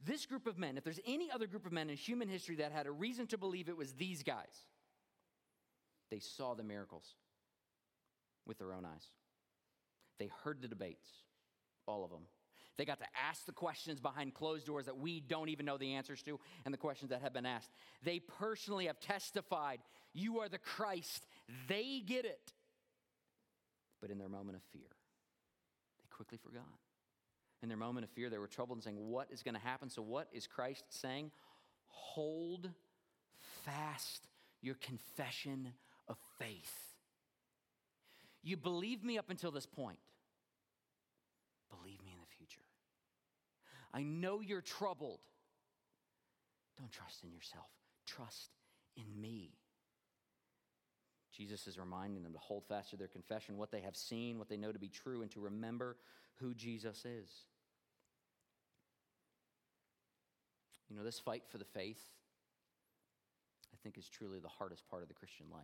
this 0.03 0.25
group 0.25 0.47
of 0.47 0.57
men, 0.57 0.77
if 0.77 0.83
there's 0.83 0.99
any 1.05 1.29
other 1.29 1.47
group 1.47 1.65
of 1.65 1.71
men 1.71 1.89
in 1.89 1.97
human 1.97 2.27
history 2.27 2.55
that 2.55 2.71
had 2.71 2.87
a 2.87 2.91
reason 2.91 3.27
to 3.27 3.37
believe 3.37 3.69
it 3.69 3.77
was 3.77 3.93
these 3.93 4.23
guys, 4.23 4.65
they 6.09 6.19
saw 6.19 6.53
the 6.53 6.63
miracles 6.63 7.15
with 8.45 8.57
their 8.57 8.73
own 8.73 8.85
eyes. 8.85 9.07
They 10.19 10.29
heard 10.43 10.61
the 10.61 10.67
debates, 10.67 11.07
all 11.87 12.03
of 12.03 12.11
them. 12.11 12.21
They 12.77 12.85
got 12.85 12.99
to 12.99 13.05
ask 13.29 13.45
the 13.45 13.53
questions 13.53 13.99
behind 13.99 14.33
closed 14.33 14.65
doors 14.65 14.85
that 14.85 14.97
we 14.97 15.21
don't 15.21 15.49
even 15.49 15.65
know 15.65 15.77
the 15.77 15.93
answers 15.93 16.21
to 16.23 16.39
and 16.65 16.73
the 16.73 16.77
questions 16.77 17.11
that 17.11 17.21
have 17.21 17.33
been 17.33 17.45
asked. 17.45 17.69
They 18.03 18.19
personally 18.19 18.87
have 18.87 18.99
testified, 18.99 19.79
You 20.13 20.39
are 20.39 20.49
the 20.49 20.57
Christ. 20.57 21.25
They 21.67 22.01
get 22.05 22.25
it. 22.25 22.51
But 24.01 24.09
in 24.11 24.17
their 24.17 24.29
moment 24.29 24.57
of 24.57 24.63
fear, 24.73 24.89
they 25.99 26.07
quickly 26.15 26.37
forgot. 26.37 26.63
In 27.63 27.69
their 27.69 27.77
moment 27.77 28.03
of 28.03 28.09
fear, 28.11 28.29
they 28.29 28.37
were 28.37 28.47
troubled 28.47 28.77
and 28.77 28.83
saying, 28.83 28.97
What 28.97 29.29
is 29.31 29.41
going 29.41 29.55
to 29.55 29.61
happen? 29.61 29.89
So, 29.89 30.01
what 30.01 30.27
is 30.33 30.45
Christ 30.45 30.83
saying? 30.89 31.31
Hold 31.87 32.69
fast 33.63 34.27
your 34.61 34.75
confession 34.75 35.71
faith. 36.39 36.73
You 38.43 38.57
believe 38.57 39.03
me 39.03 39.17
up 39.17 39.29
until 39.29 39.51
this 39.51 39.65
point. 39.65 39.99
Believe 41.69 42.03
me 42.03 42.11
in 42.11 42.19
the 42.19 42.35
future. 42.37 42.61
I 43.93 44.03
know 44.03 44.41
you're 44.41 44.61
troubled. 44.61 45.19
Don't 46.77 46.91
trust 46.91 47.23
in 47.23 47.31
yourself, 47.31 47.67
trust 48.05 48.51
in 48.97 49.19
me. 49.19 49.51
Jesus 51.35 51.67
is 51.67 51.77
reminding 51.77 52.23
them 52.23 52.33
to 52.33 52.39
hold 52.39 52.65
fast 52.65 52.91
to 52.91 52.97
their 52.97 53.07
confession, 53.07 53.57
what 53.57 53.71
they 53.71 53.81
have 53.81 53.95
seen, 53.95 54.37
what 54.37 54.47
they 54.47 54.57
know 54.57 54.71
to 54.71 54.79
be 54.79 54.89
true, 54.89 55.21
and 55.21 55.31
to 55.31 55.39
remember 55.39 55.97
who 56.35 56.53
Jesus 56.53 57.03
is. 57.05 57.29
You 60.89 60.95
know, 60.95 61.03
this 61.03 61.19
fight 61.19 61.43
for 61.49 61.57
the 61.57 61.65
faith, 61.65 62.01
I 63.73 63.77
think, 63.83 63.97
is 63.97 64.07
truly 64.07 64.39
the 64.39 64.47
hardest 64.47 64.87
part 64.89 65.01
of 65.01 65.07
the 65.07 65.13
Christian 65.13 65.47
life. 65.51 65.63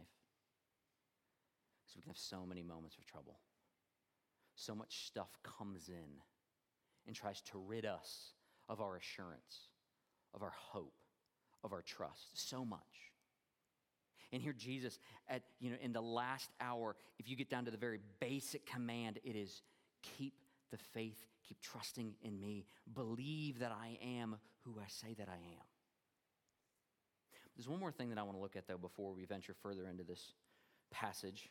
We 1.96 2.02
can 2.02 2.10
have 2.10 2.18
so 2.18 2.46
many 2.46 2.64
moments 2.64 2.98
of 2.98 3.06
trouble. 3.06 3.40
So 4.56 4.76
much 4.76 5.06
stuff 5.06 5.30
comes 5.44 5.90
in 5.90 6.22
and 7.08 7.16
tries 7.16 7.42
to 7.42 7.58
rid 7.58 7.86
us 7.86 8.34
of 8.70 8.82
our 8.82 8.96
assurance, 8.98 9.70
of 10.34 10.44
our 10.44 10.54
hope, 10.56 10.94
of 11.64 11.74
our 11.74 11.82
trust. 11.82 12.30
So 12.34 12.64
much. 12.64 12.80
And 14.32 14.42
here 14.42 14.54
Jesus 14.54 14.98
at 15.28 15.44
you 15.60 15.72
know 15.72 15.78
in 15.82 15.92
the 15.92 16.02
last 16.02 16.50
hour, 16.62 16.96
if 17.20 17.30
you 17.30 17.36
get 17.36 17.50
down 17.50 17.66
to 17.66 17.72
the 17.72 17.78
very 17.78 18.00
basic 18.20 18.66
command, 18.66 19.20
it 19.24 19.36
is 19.36 19.62
keep 20.02 20.34
the 20.72 20.78
faith, 20.78 21.26
keep 21.48 21.60
trusting 21.60 22.14
in 22.22 22.40
me, 22.40 22.66
believe 22.94 23.60
that 23.60 23.72
I 23.72 23.98
am 24.02 24.38
who 24.64 24.80
I 24.80 24.88
say 24.88 25.14
that 25.18 25.28
I 25.28 25.36
am. 25.36 25.66
There's 27.58 27.68
one 27.68 27.80
more 27.80 27.92
thing 27.92 28.10
that 28.10 28.18
I 28.18 28.24
want 28.24 28.38
to 28.38 28.42
look 28.42 28.56
at 28.56 28.68
though 28.68 28.78
before 28.78 29.14
we 29.14 29.26
venture 29.26 29.54
further 29.62 29.88
into 29.88 30.04
this 30.04 30.34
passage. 30.92 31.50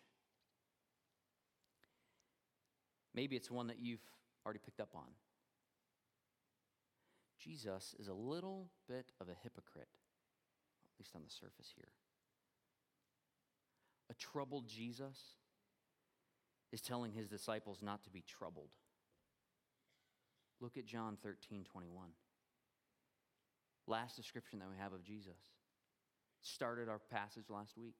Maybe 3.14 3.36
it's 3.36 3.50
one 3.50 3.66
that 3.68 3.78
you've 3.80 4.04
already 4.44 4.60
picked 4.64 4.80
up 4.80 4.90
on. 4.94 5.08
Jesus 7.38 7.94
is 7.98 8.08
a 8.08 8.14
little 8.14 8.70
bit 8.88 9.12
of 9.20 9.28
a 9.28 9.34
hypocrite, 9.42 9.88
at 9.88 11.00
least 11.00 11.16
on 11.16 11.22
the 11.24 11.30
surface 11.30 11.72
here. 11.74 11.88
A 14.10 14.14
troubled 14.14 14.68
Jesus 14.68 15.18
is 16.72 16.80
telling 16.80 17.12
his 17.12 17.28
disciples 17.28 17.80
not 17.82 18.04
to 18.04 18.10
be 18.10 18.22
troubled. 18.22 18.70
Look 20.60 20.76
at 20.76 20.84
John 20.84 21.16
13, 21.22 21.64
21. 21.64 22.08
Last 23.86 24.16
description 24.16 24.58
that 24.58 24.68
we 24.70 24.76
have 24.78 24.92
of 24.92 25.02
Jesus. 25.02 25.38
Started 26.42 26.88
our 26.88 26.98
passage 26.98 27.46
last 27.48 27.76
week. 27.76 27.94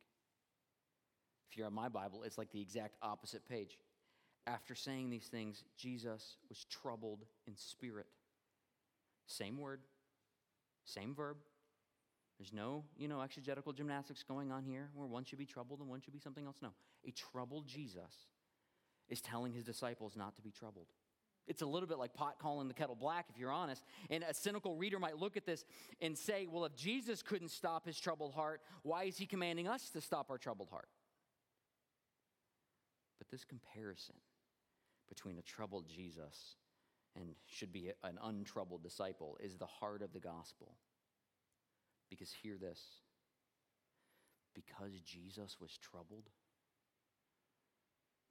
If 1.50 1.56
you're 1.56 1.66
on 1.66 1.74
my 1.74 1.88
Bible, 1.88 2.22
it's 2.22 2.38
like 2.38 2.52
the 2.52 2.60
exact 2.60 2.96
opposite 3.02 3.48
page. 3.48 3.78
After 4.46 4.74
saying 4.74 5.10
these 5.10 5.26
things, 5.26 5.64
Jesus 5.76 6.36
was 6.48 6.64
troubled 6.64 7.24
in 7.46 7.56
spirit. 7.56 8.06
Same 9.26 9.58
word, 9.58 9.80
same 10.84 11.14
verb. 11.14 11.36
There's 12.38 12.52
no, 12.52 12.84
you 12.96 13.06
know, 13.06 13.20
exegetical 13.20 13.72
gymnastics 13.72 14.22
going 14.22 14.50
on 14.50 14.64
here 14.64 14.88
where 14.94 15.06
one 15.06 15.24
should 15.24 15.38
be 15.38 15.44
troubled 15.44 15.80
and 15.80 15.88
one 15.90 16.00
should 16.00 16.14
be 16.14 16.18
something 16.18 16.46
else. 16.46 16.56
No. 16.62 16.70
A 17.06 17.10
troubled 17.10 17.66
Jesus 17.66 18.28
is 19.10 19.20
telling 19.20 19.52
his 19.52 19.62
disciples 19.62 20.16
not 20.16 20.36
to 20.36 20.42
be 20.42 20.50
troubled. 20.50 20.86
It's 21.46 21.62
a 21.62 21.66
little 21.66 21.88
bit 21.88 21.98
like 21.98 22.14
pot 22.14 22.36
calling 22.40 22.68
the 22.68 22.74
kettle 22.74 22.94
black, 22.94 23.26
if 23.28 23.38
you're 23.38 23.50
honest. 23.50 23.82
And 24.08 24.24
a 24.24 24.32
cynical 24.32 24.74
reader 24.74 24.98
might 24.98 25.18
look 25.18 25.36
at 25.36 25.44
this 25.44 25.64
and 26.00 26.16
say, 26.16 26.46
well, 26.50 26.64
if 26.64 26.74
Jesus 26.76 27.22
couldn't 27.22 27.50
stop 27.50 27.84
his 27.84 27.98
troubled 27.98 28.34
heart, 28.34 28.62
why 28.84 29.04
is 29.04 29.18
he 29.18 29.26
commanding 29.26 29.68
us 29.68 29.90
to 29.90 30.00
stop 30.00 30.30
our 30.30 30.38
troubled 30.38 30.68
heart? 30.70 30.88
But 33.18 33.28
this 33.30 33.44
comparison 33.44 34.14
between 35.10 35.36
a 35.36 35.42
troubled 35.42 35.86
Jesus 35.86 36.56
and 37.14 37.34
should 37.46 37.72
be 37.72 37.90
an 38.02 38.18
untroubled 38.22 38.82
disciple 38.82 39.36
is 39.42 39.58
the 39.58 39.66
heart 39.66 40.00
of 40.00 40.12
the 40.14 40.20
gospel. 40.20 40.76
Because 42.08 42.32
hear 42.32 42.56
this 42.56 42.80
because 44.54 45.00
Jesus 45.04 45.56
was 45.60 45.78
troubled, 45.78 46.28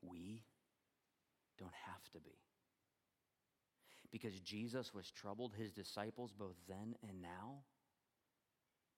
we 0.01 0.43
don't 1.57 1.73
have 1.85 2.09
to 2.11 2.19
be. 2.19 2.37
Because 4.11 4.39
Jesus 4.39 4.93
was 4.93 5.11
troubled, 5.11 5.53
his 5.57 5.71
disciples, 5.71 6.31
both 6.37 6.55
then 6.67 6.95
and 7.07 7.21
now, 7.21 7.63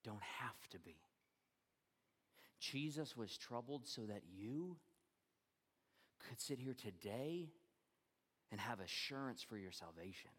don't 0.03 0.23
have 0.39 0.67
to 0.71 0.79
be. 0.79 0.95
Jesus 2.59 3.17
was 3.17 3.37
troubled 3.37 3.87
so 3.87 4.01
that 4.03 4.21
you 4.31 4.77
could 6.27 6.39
sit 6.39 6.59
here 6.59 6.75
today 6.75 7.49
and 8.51 8.59
have 8.59 8.79
assurance 8.79 9.41
for 9.41 9.57
your 9.57 9.71
salvation. 9.71 10.31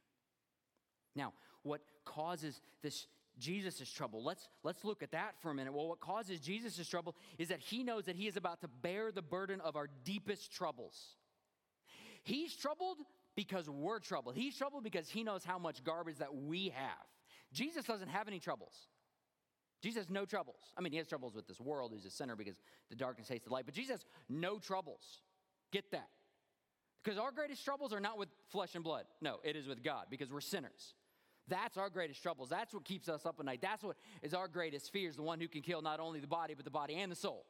Now, 1.14 1.32
what 1.62 1.80
causes 2.04 2.60
this 2.82 3.06
Jesus' 3.38 3.90
trouble? 3.90 4.22
Let's, 4.22 4.48
let's 4.62 4.84
look 4.84 5.02
at 5.02 5.12
that 5.12 5.34
for 5.40 5.50
a 5.50 5.54
minute. 5.54 5.72
Well, 5.72 5.88
what 5.88 6.00
causes 6.00 6.40
Jesus' 6.40 6.86
trouble 6.88 7.16
is 7.38 7.48
that 7.48 7.60
he 7.60 7.82
knows 7.82 8.04
that 8.04 8.16
he 8.16 8.26
is 8.26 8.36
about 8.36 8.60
to 8.60 8.68
bear 8.68 9.10
the 9.10 9.22
burden 9.22 9.60
of 9.60 9.76
our 9.76 9.88
deepest 10.04 10.52
troubles. 10.52 11.16
He's 12.22 12.54
troubled 12.54 12.98
because 13.34 13.68
we're 13.68 13.98
troubled. 13.98 14.36
He's 14.36 14.56
troubled 14.56 14.84
because 14.84 15.08
he 15.08 15.24
knows 15.24 15.44
how 15.44 15.58
much 15.58 15.82
garbage 15.82 16.18
that 16.18 16.34
we 16.34 16.68
have. 16.68 17.06
Jesus 17.52 17.84
doesn't 17.84 18.08
have 18.08 18.28
any 18.28 18.38
troubles. 18.38 18.74
Jesus 19.82 20.04
has 20.04 20.10
no 20.10 20.24
troubles. 20.24 20.60
I 20.76 20.80
mean, 20.80 20.92
he 20.92 20.98
has 20.98 21.08
troubles 21.08 21.34
with 21.34 21.48
this 21.48 21.60
world. 21.60 21.92
He's 21.92 22.04
a 22.04 22.10
sinner 22.10 22.36
because 22.36 22.54
the 22.88 22.94
darkness 22.94 23.28
hates 23.28 23.44
the 23.44 23.52
light. 23.52 23.64
But 23.66 23.74
Jesus 23.74 24.04
no 24.28 24.58
troubles. 24.58 25.22
Get 25.72 25.90
that. 25.90 26.08
Because 27.02 27.18
our 27.18 27.32
greatest 27.32 27.64
troubles 27.64 27.92
are 27.92 28.00
not 28.00 28.18
with 28.18 28.28
flesh 28.48 28.74
and 28.74 28.84
blood. 28.84 29.04
No, 29.20 29.38
it 29.42 29.56
is 29.56 29.66
with 29.66 29.82
God 29.82 30.06
because 30.08 30.30
we're 30.30 30.40
sinners. 30.40 30.94
That's 31.48 31.76
our 31.76 31.90
greatest 31.90 32.22
troubles. 32.22 32.48
That's 32.48 32.72
what 32.72 32.84
keeps 32.84 33.08
us 33.08 33.26
up 33.26 33.36
at 33.40 33.44
night. 33.44 33.60
That's 33.60 33.82
what 33.82 33.96
is 34.22 34.34
our 34.34 34.46
greatest 34.46 34.92
fear 34.92 35.08
is 35.08 35.16
the 35.16 35.22
one 35.22 35.40
who 35.40 35.48
can 35.48 35.62
kill 35.62 35.82
not 35.82 35.98
only 35.98 36.20
the 36.20 36.28
body, 36.28 36.54
but 36.54 36.64
the 36.64 36.70
body 36.70 36.94
and 36.94 37.10
the 37.10 37.16
soul. 37.16 37.44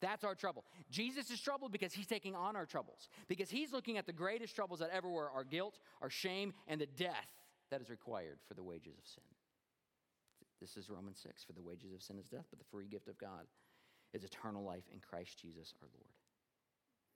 That's 0.00 0.24
our 0.24 0.34
trouble. 0.34 0.64
Jesus 0.90 1.30
is 1.30 1.40
troubled 1.40 1.72
because 1.72 1.92
he's 1.92 2.06
taking 2.06 2.34
on 2.34 2.54
our 2.54 2.66
troubles, 2.66 3.08
because 3.28 3.50
he's 3.50 3.72
looking 3.72 3.96
at 3.96 4.06
the 4.06 4.12
greatest 4.12 4.54
troubles 4.54 4.80
that 4.80 4.90
ever 4.92 5.08
were 5.08 5.30
our 5.30 5.42
guilt, 5.42 5.80
our 6.02 6.10
shame, 6.10 6.52
and 6.68 6.80
the 6.80 6.86
death 6.86 7.28
that 7.70 7.80
is 7.80 7.90
required 7.90 8.38
for 8.46 8.54
the 8.54 8.62
wages 8.62 8.94
of 8.98 9.06
sin. 9.06 9.24
This 10.60 10.76
is 10.76 10.90
Romans 10.90 11.18
6 11.22 11.44
for 11.44 11.52
the 11.52 11.62
wages 11.62 11.92
of 11.92 12.02
sin 12.02 12.18
is 12.18 12.28
death, 12.28 12.46
but 12.50 12.58
the 12.58 12.64
free 12.70 12.86
gift 12.86 13.08
of 13.08 13.18
God 13.18 13.46
is 14.12 14.22
eternal 14.22 14.62
life 14.62 14.84
in 14.92 15.00
Christ 15.00 15.38
Jesus 15.38 15.74
our 15.82 15.88
Lord. 15.92 16.12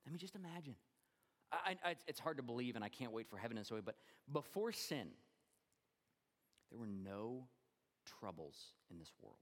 Let 0.04 0.12
me 0.12 0.18
just 0.18 0.34
imagine. 0.34 0.74
I, 1.52 1.76
I, 1.84 1.96
it's 2.06 2.20
hard 2.20 2.36
to 2.36 2.42
believe, 2.42 2.76
and 2.76 2.84
I 2.84 2.88
can't 2.88 3.12
wait 3.12 3.28
for 3.28 3.36
heaven 3.36 3.56
and 3.56 3.66
so 3.66 3.76
on, 3.76 3.82
but 3.82 3.96
before 4.32 4.72
sin, 4.72 5.08
there 6.70 6.78
were 6.78 6.86
no 6.86 7.48
troubles 8.20 8.56
in 8.90 8.98
this 8.98 9.12
world. 9.20 9.36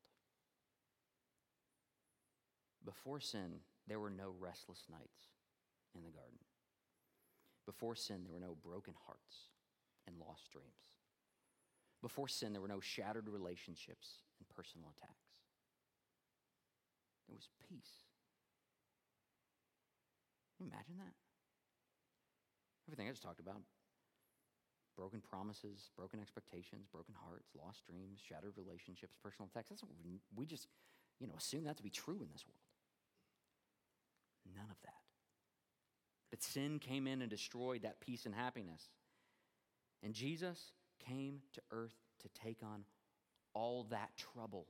Before 2.85 3.21
sin, 3.21 3.61
there 3.87 4.01
were 4.01 4.11
no 4.11 4.33
restless 4.41 4.85
nights 4.91 5.21
in 5.95 6.03
the 6.03 6.11
garden. 6.11 6.39
Before 7.67 7.95
sin, 7.95 8.25
there 8.25 8.33
were 8.33 8.41
no 8.41 8.57
broken 8.65 8.95
hearts 9.07 9.51
and 10.07 10.17
lost 10.19 10.51
dreams. 10.51 10.89
Before 12.01 12.29
sin, 12.29 12.53
there 12.53 12.63
were 12.63 12.69
no 12.69 12.81
shattered 12.81 13.29
relationships 13.29 14.23
and 14.39 14.49
personal 14.49 14.89
attacks. 14.97 15.45
There 17.29 17.37
was 17.37 17.49
peace. 17.69 18.07
Can 20.57 20.67
you 20.67 20.73
imagine 20.73 20.97
that? 20.99 21.28
Everything 22.89 23.07
I 23.07 23.11
just 23.11 23.23
talked 23.23 23.41
about 23.41 23.61
broken 24.97 25.21
promises, 25.21 25.91
broken 25.97 26.19
expectations, 26.19 26.89
broken 26.91 27.15
hearts, 27.25 27.51
lost 27.55 27.87
dreams, 27.87 28.19
shattered 28.29 28.55
relationships, 28.57 29.15
personal 29.23 29.49
attacks. 29.49 29.69
That's 29.71 29.85
we, 30.05 30.19
we 30.35 30.45
just, 30.45 30.67
you 31.21 31.29
know, 31.29 31.35
assume 31.39 31.65
that 31.65 31.77
to 31.77 31.85
be 31.85 31.91
true 31.91 32.19
in 32.21 32.29
this 32.33 32.45
world. 32.45 32.59
None 34.57 34.71
of 34.71 34.81
that. 34.83 34.95
But 36.31 36.43
sin 36.43 36.81
came 36.81 37.07
in 37.07 37.23
and 37.23 37.31
destroyed 37.31 37.83
that 37.83 38.01
peace 38.01 38.27
and 38.27 38.35
happiness. 38.35 38.83
And 40.03 40.15
Jesus 40.15 40.73
came 41.07 41.43
to 41.55 41.61
earth 41.71 41.95
to 42.23 42.29
take 42.43 42.59
on 42.65 42.85
all 43.55 43.87
that 43.91 44.11
trouble. 44.17 44.67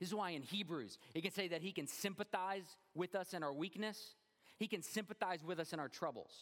This 0.00 0.08
is 0.08 0.14
why 0.14 0.30
in 0.30 0.42
Hebrews, 0.42 0.98
it 1.14 1.22
can 1.22 1.32
say 1.32 1.48
that 1.48 1.60
he 1.60 1.72
can 1.72 1.86
sympathize 1.86 2.64
with 2.94 3.14
us 3.14 3.34
in 3.34 3.42
our 3.42 3.52
weakness, 3.52 4.14
he 4.58 4.66
can 4.66 4.82
sympathize 4.82 5.44
with 5.44 5.60
us 5.60 5.72
in 5.72 5.80
our 5.80 5.88
troubles. 5.88 6.32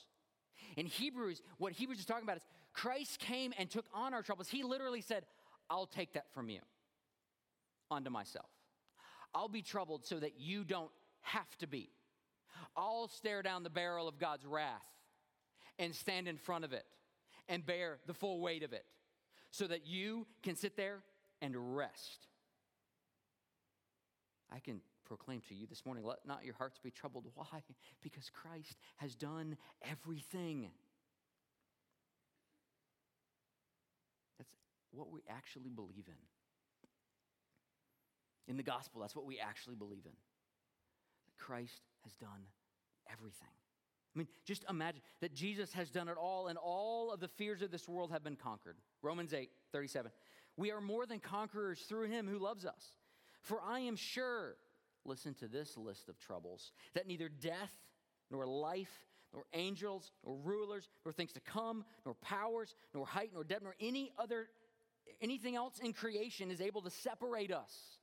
In 0.76 0.87
Hebrews, 0.87 1.42
what 1.59 1.73
Hebrews 1.73 1.99
is 1.99 2.06
talking 2.06 2.25
about 2.25 2.38
is 2.38 2.47
Christ 2.73 3.18
came 3.18 3.52
and 3.59 3.71
took 3.71 3.87
on 3.92 4.14
our 4.14 4.23
troubles. 4.23 4.49
He 4.49 4.62
literally 4.62 5.00
said, 5.00 5.25
I'll 5.68 5.87
take 5.87 6.14
that 6.14 6.32
from 6.32 6.49
you 6.49 6.61
onto 7.90 8.11
myself. 8.11 8.49
I'll 9.35 9.49
be 9.49 9.62
troubled 9.62 10.04
so 10.04 10.18
that 10.18 10.38
you 10.38 10.64
don't 10.64 10.90
have 11.23 11.56
to 11.59 11.66
be. 11.66 11.90
I'll 12.76 13.09
stare 13.09 13.42
down 13.42 13.62
the 13.62 13.71
barrel 13.71 14.09
of 14.09 14.18
God's 14.18 14.44
wrath 14.44 14.82
and 15.78 15.94
stand 15.94 16.28
in 16.28 16.37
front 16.37 16.64
of 16.64 16.73
it 16.73 16.85
and 17.49 17.64
bear 17.64 17.99
the 18.06 18.14
full 18.14 18.40
weight 18.40 18.62
of 18.62 18.73
it 18.73 18.85
so 19.50 19.66
that 19.66 19.87
you 19.87 20.26
can 20.42 20.56
sit 20.56 20.76
there 20.76 21.02
and 21.40 21.76
rest. 21.76 22.26
I 24.50 24.59
can 24.59 24.80
proclaim 25.16 25.42
to 25.47 25.54
you 25.54 25.66
this 25.66 25.85
morning 25.85 26.02
let 26.07 26.26
not 26.26 26.42
your 26.42 26.54
hearts 26.54 26.78
be 26.83 26.90
troubled. 26.90 27.26
Why? 27.35 27.45
Because 28.02 28.31
Christ 28.31 28.78
has 28.97 29.14
done 29.14 29.59
everything. 29.90 30.71
That's 34.38 34.49
what 34.90 35.12
we 35.12 35.21
actually 35.28 35.69
believe 35.69 36.07
in. 36.09 36.14
In 38.49 38.57
the 38.57 38.62
gospel, 38.62 39.02
that's 39.02 39.14
what 39.14 39.26
we 39.26 39.38
actually 39.38 39.76
believe 39.76 40.07
in. 40.07 40.12
That 41.26 41.37
Christ 41.37 41.83
has 42.04 42.14
done 42.14 42.47
everything. 43.12 43.52
I 44.16 44.19
mean, 44.19 44.28
just 44.47 44.64
imagine 44.71 45.02
that 45.21 45.35
Jesus 45.35 45.75
has 45.75 45.90
done 45.90 46.09
it 46.09 46.16
all, 46.16 46.49
and 46.49 46.57
all 46.57 47.12
of 47.12 47.21
the 47.21 47.28
fears 47.28 47.61
of 47.61 47.71
this 47.71 47.87
world 47.87 48.12
have 48.12 48.25
been 48.25 48.37
conquered. 48.37 48.76
Romans 49.02 49.35
8, 49.35 49.50
37. 49.73 50.11
We 50.57 50.71
are 50.71 50.81
more 50.81 51.04
than 51.04 51.19
conquerors 51.19 51.81
through 51.81 52.09
him 52.09 52.26
who 52.26 52.38
loves 52.38 52.64
us. 52.64 52.95
For 53.42 53.61
I 53.61 53.81
am 53.81 53.97
sure, 53.97 54.57
listen 55.04 55.35
to 55.35 55.49
this 55.49 55.76
list 55.76 56.09
of 56.09 56.18
troubles, 56.18 56.73
that 56.94 57.06
neither 57.06 57.28
death, 57.28 57.73
nor 58.30 58.47
life, 58.47 59.04
nor 59.32 59.44
angels, 59.54 60.11
nor 60.25 60.37
rulers, 60.37 60.88
nor 61.04 61.12
things 61.12 61.32
to 61.32 61.40
come, 61.40 61.85
nor 62.04 62.14
powers, 62.14 62.75
nor 62.94 63.06
height, 63.06 63.30
nor 63.32 63.44
depth, 63.44 63.62
nor 63.62 63.75
any 63.80 64.12
other 64.18 64.49
anything 65.21 65.56
else 65.56 65.80
in 65.82 65.92
creation 65.92 66.50
is 66.50 66.61
able 66.61 66.80
to 66.82 66.90
separate 66.90 67.52
us 67.52 67.99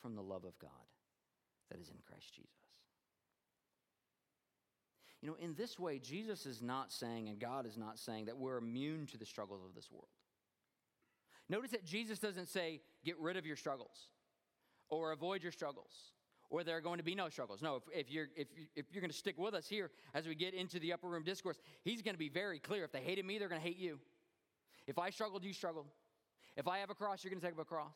from 0.00 0.14
the 0.14 0.22
love 0.22 0.44
of 0.44 0.58
God 0.58 0.70
that 1.70 1.80
is 1.80 1.88
in 1.88 1.96
Christ 2.06 2.32
Jesus. 2.34 2.52
You 5.20 5.28
know, 5.28 5.36
in 5.40 5.54
this 5.54 5.78
way, 5.78 5.98
Jesus 5.98 6.46
is 6.46 6.62
not 6.62 6.92
saying, 6.92 7.28
and 7.28 7.40
God 7.40 7.66
is 7.66 7.76
not 7.76 7.98
saying, 7.98 8.26
that 8.26 8.38
we're 8.38 8.58
immune 8.58 9.06
to 9.06 9.18
the 9.18 9.26
struggles 9.26 9.64
of 9.68 9.74
this 9.74 9.90
world. 9.90 10.06
Notice 11.48 11.72
that 11.72 11.84
Jesus 11.84 12.20
doesn't 12.20 12.48
say, 12.48 12.80
get 13.04 13.18
rid 13.18 13.36
of 13.36 13.44
your 13.44 13.56
struggles 13.56 14.08
or 14.90 15.12
avoid 15.12 15.42
your 15.42 15.52
struggles 15.52 16.12
or 16.50 16.64
there 16.64 16.76
are 16.76 16.80
going 16.80 16.98
to 16.98 17.04
be 17.04 17.14
no 17.14 17.28
struggles. 17.28 17.62
No, 17.62 17.76
if, 17.76 17.82
if 17.92 18.10
you're, 18.10 18.28
if, 18.36 18.48
if 18.74 18.86
you're 18.92 19.00
going 19.00 19.10
to 19.10 19.16
stick 19.16 19.38
with 19.38 19.54
us 19.54 19.68
here 19.68 19.90
as 20.14 20.26
we 20.26 20.34
get 20.34 20.54
into 20.54 20.78
the 20.78 20.92
upper 20.92 21.06
room 21.06 21.22
discourse, 21.22 21.58
he's 21.84 22.02
going 22.02 22.14
to 22.14 22.18
be 22.18 22.28
very 22.28 22.58
clear. 22.58 22.84
If 22.84 22.92
they 22.92 23.00
hated 23.00 23.24
me, 23.24 23.38
they're 23.38 23.48
going 23.48 23.60
to 23.60 23.66
hate 23.66 23.78
you. 23.78 23.98
If 24.86 24.98
I 24.98 25.10
struggled, 25.10 25.44
you 25.44 25.52
struggled. 25.52 25.86
If 26.56 26.66
I 26.66 26.78
have 26.78 26.90
a 26.90 26.94
cross, 26.94 27.22
you're 27.22 27.30
going 27.30 27.40
to 27.40 27.46
take 27.46 27.54
up 27.54 27.60
a 27.60 27.64
cross. 27.64 27.92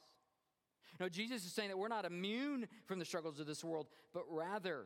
No, 1.01 1.09
Jesus 1.09 1.45
is 1.47 1.53
saying 1.53 1.71
that 1.71 1.79
we're 1.79 1.89
not 1.89 2.05
immune 2.05 2.69
from 2.85 2.99
the 2.99 3.05
struggles 3.05 3.41
of 3.41 3.47
this 3.47 3.65
world, 3.65 3.87
but 4.13 4.25
rather 4.29 4.85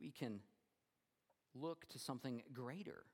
we 0.00 0.10
can 0.10 0.40
look 1.54 1.86
to 1.90 1.98
something 1.98 2.42
greater. 2.52 3.04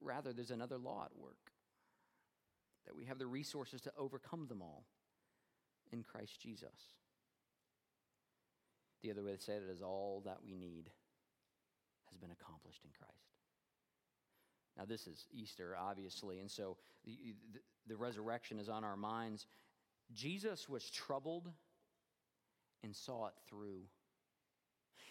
Rather, 0.00 0.32
there's 0.32 0.52
another 0.52 0.78
law 0.78 1.04
at 1.04 1.16
work 1.20 1.52
that 2.86 2.96
we 2.96 3.04
have 3.04 3.18
the 3.18 3.26
resources 3.26 3.80
to 3.82 3.92
overcome 3.98 4.46
them 4.48 4.62
all 4.62 4.84
in 5.92 6.02
Christ 6.02 6.40
Jesus. 6.40 6.94
The 9.02 9.10
other 9.10 9.22
way 9.22 9.36
to 9.36 9.42
say 9.42 9.54
it 9.54 9.62
is 9.70 9.82
all 9.82 10.22
that 10.24 10.38
we 10.42 10.54
need 10.54 10.90
has 12.08 12.18
been 12.18 12.30
accomplished 12.30 12.84
in 12.84 12.90
Christ. 12.90 13.12
Now, 14.76 14.84
this 14.84 15.06
is 15.06 15.26
Easter, 15.32 15.76
obviously, 15.76 16.38
and 16.38 16.50
so 16.50 16.76
the, 17.04 17.34
the, 17.52 17.60
the 17.88 17.96
resurrection 17.96 18.58
is 18.58 18.68
on 18.68 18.84
our 18.84 18.96
minds. 18.96 19.46
Jesus 20.14 20.68
was 20.68 20.88
troubled 20.88 21.50
and 22.84 22.94
saw 22.94 23.26
it 23.26 23.34
through. 23.48 23.82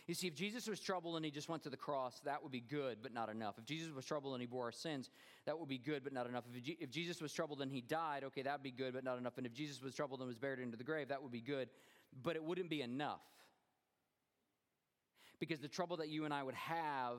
You 0.08 0.14
see, 0.14 0.28
if 0.28 0.36
Jesus 0.36 0.68
was 0.68 0.80
troubled 0.80 1.18
and 1.18 1.26
he 1.26 1.32
just 1.32 1.50
went 1.50 1.64
to 1.64 1.70
the 1.70 1.78
cross, 1.78 2.22
that 2.24 2.42
would 2.42 2.52
be 2.52 2.62
good, 2.62 3.00
but 3.04 3.14
not 3.14 3.30
enough. 3.30 3.58
If 3.58 3.66
Jesus 3.66 3.94
was 3.94 4.06
troubled 4.06 4.34
and 4.34 4.42
he 4.42 4.48
bore 4.48 4.64
our 4.64 4.72
sins, 4.72 5.10
that 5.46 5.60
would 5.60 5.68
be 5.68 5.78
good, 5.78 6.02
but 6.02 6.14
not 6.14 6.28
enough. 6.28 6.46
If, 6.56 6.76
if 6.80 6.90
Jesus 6.90 7.22
was 7.22 7.34
troubled 7.34 7.62
and 7.62 7.70
he 7.70 7.82
died, 7.82 8.24
okay, 8.24 8.42
that 8.44 8.54
would 8.54 8.64
be 8.64 8.72
good, 8.72 8.94
but 8.94 9.04
not 9.04 9.18
enough. 9.18 9.38
And 9.38 9.46
if 9.46 9.54
Jesus 9.54 9.82
was 9.82 9.94
troubled 9.94 10.22
and 10.22 10.28
was 10.28 10.38
buried 10.38 10.60
into 10.60 10.78
the 10.78 10.84
grave, 10.86 11.10
that 11.10 11.22
would 11.22 11.32
be 11.32 11.42
good, 11.42 11.68
but 12.24 12.38
it 12.38 12.44
wouldn't 12.44 12.70
be 12.70 12.82
enough. 12.82 13.20
Because 15.40 15.60
the 15.60 15.68
trouble 15.68 15.98
that 15.98 16.08
you 16.08 16.24
and 16.24 16.34
I 16.34 16.42
would 16.42 16.56
have 16.56 17.18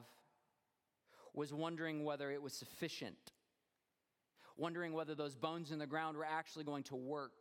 was 1.35 1.53
wondering 1.53 2.05
whether 2.05 2.31
it 2.31 2.41
was 2.43 2.55
sufficient, 2.55 3.33
wondering 4.57 4.95
whether 4.95 5.15
those 5.15 5.37
bones 5.37 5.73
in 5.73 5.79
the 5.79 5.87
ground 5.87 6.17
were 6.17 6.25
actually 6.25 6.65
going 6.65 6.85
to 6.85 6.97
work, 6.97 7.33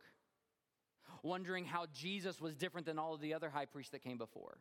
wondering 1.22 1.64
how 1.64 1.86
Jesus 1.94 2.38
was 2.38 2.54
different 2.54 2.86
than 2.86 2.98
all 2.98 3.14
of 3.14 3.22
the 3.22 3.32
other 3.32 3.48
high 3.48 3.64
priests 3.64 3.92
that 3.92 4.04
came 4.04 4.18
before. 4.18 4.58